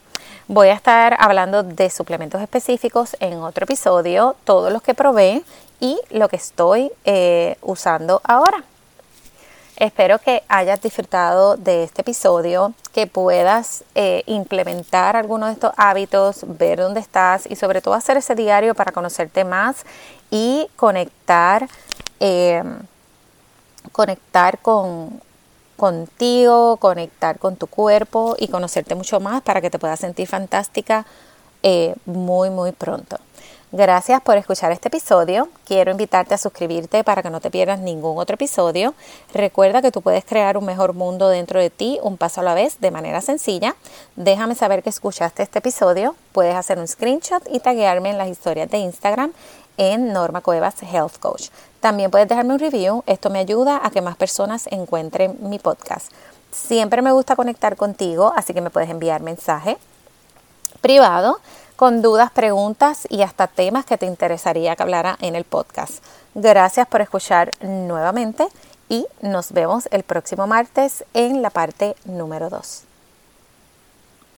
Voy 0.52 0.70
a 0.70 0.74
estar 0.74 1.16
hablando 1.20 1.62
de 1.62 1.92
suplementos 1.92 2.42
específicos 2.42 3.16
en 3.20 3.36
otro 3.36 3.66
episodio, 3.66 4.36
todos 4.46 4.74
los 4.74 4.82
que 4.82 4.96
probé 4.96 5.44
y 5.80 6.02
lo 6.10 6.28
que 6.28 6.38
estoy 6.38 6.92
eh, 7.06 7.56
usando 7.62 8.20
ahora. 8.24 8.64
Espero 9.76 10.18
que 10.18 10.42
hayas 10.48 10.82
disfrutado 10.82 11.56
de 11.56 11.84
este 11.84 12.02
episodio, 12.02 12.74
que 12.94 13.06
puedas 13.06 13.84
eh, 13.94 14.24
implementar 14.26 15.16
algunos 15.16 15.50
de 15.50 15.54
estos 15.54 15.72
hábitos, 15.78 16.40
ver 16.58 16.80
dónde 16.80 17.00
estás 17.00 17.46
y 17.46 17.56
sobre 17.56 17.80
todo 17.80 17.94
hacer 17.94 18.18
ese 18.18 18.34
diario 18.34 18.74
para 18.74 18.92
conocerte 18.92 19.44
más 19.44 19.86
y 20.32 20.68
conectar, 20.78 21.70
eh, 22.20 22.64
conectar 23.92 24.58
con, 24.58 25.22
contigo, 25.80 26.76
conectar 26.78 27.40
con 27.40 27.56
tu 27.56 27.66
cuerpo 27.66 28.36
y 28.38 28.50
conocerte 28.50 28.96
mucho 28.96 29.22
más 29.22 29.42
para 29.42 29.62
que 29.62 29.70
te 29.70 29.80
puedas 29.80 30.02
sentir 30.02 30.28
fantástica 30.28 31.06
eh, 31.64 31.96
muy, 32.06 32.50
muy 32.50 32.74
pronto. 32.74 33.18
Gracias 33.72 34.20
por 34.22 34.36
escuchar 34.36 34.72
este 34.72 34.88
episodio. 34.88 35.48
Quiero 35.64 35.92
invitarte 35.92 36.34
a 36.34 36.40
suscribirte 36.40 37.04
para 37.04 37.22
que 37.22 37.30
no 37.30 37.40
te 37.40 37.52
pierdas 37.52 37.80
ningún 37.80 38.18
otro 38.18 38.34
episodio. 38.34 38.96
Recuerda 39.34 39.82
que 39.82 39.92
tú 39.92 40.02
puedes 40.02 40.26
crear 40.26 40.58
un 40.58 40.66
mejor 40.66 40.94
mundo 40.94 41.30
dentro 41.30 41.60
de 41.60 41.70
ti, 41.70 42.00
un 42.02 42.18
paso 42.18 42.42
a 42.42 42.44
la 42.44 42.56
vez, 42.56 42.82
de 42.82 42.90
manera 42.90 43.22
sencilla. 43.22 43.76
Déjame 44.16 44.56
saber 44.56 44.82
que 44.82 44.90
escuchaste 44.90 45.44
este 45.44 45.60
episodio. 45.60 46.16
Puedes 46.34 46.56
hacer 46.56 46.80
un 46.80 46.88
screenshot 46.88 47.44
y 47.52 47.60
taguearme 47.60 48.10
en 48.10 48.18
las 48.18 48.28
historias 48.28 48.70
de 48.72 48.80
Instagram 48.80 49.34
en 49.80 50.14
Norma 50.14 50.42
Cuevas 50.42 50.76
Health 50.84 51.18
Coach. 51.20 51.50
También 51.80 52.12
puedes 52.12 52.28
dejarme 52.28 52.54
un 52.54 52.60
review, 52.60 53.04
esto 53.08 53.30
me 53.30 53.40
ayuda 53.40 53.80
a 53.82 53.90
que 53.90 54.02
más 54.02 54.18
personas 54.18 54.68
encuentren 54.68 55.38
mi 55.40 55.58
podcast. 55.58 56.12
Siempre 56.52 57.02
me 57.02 57.14
gusta 57.14 57.36
conectar 57.36 57.78
contigo, 57.78 58.34
así 58.36 58.54
que 58.54 58.62
me 58.62 58.70
puedes 58.70 58.90
enviar 58.90 59.22
mensaje 59.22 59.78
privado 60.82 61.40
con 61.76 62.02
dudas, 62.02 62.30
preguntas 62.32 63.08
y 63.10 63.22
hasta 63.22 63.48
temas 63.48 63.86
que 63.86 63.98
te 63.98 64.06
interesaría 64.06 64.76
que 64.76 64.84
hablara 64.84 65.18
en 65.22 65.36
el 65.36 65.46
podcast. 65.46 66.04
Gracias 66.36 66.86
por 66.88 67.00
escuchar 67.02 67.52
nuevamente 67.62 68.46
y 68.90 69.06
nos 69.22 69.54
vemos 69.54 69.88
el 69.92 70.04
próximo 70.04 70.46
martes 70.46 71.06
en 71.14 71.42
la 71.42 71.52
parte 71.52 71.96
número 72.04 72.50
2. 72.50 72.89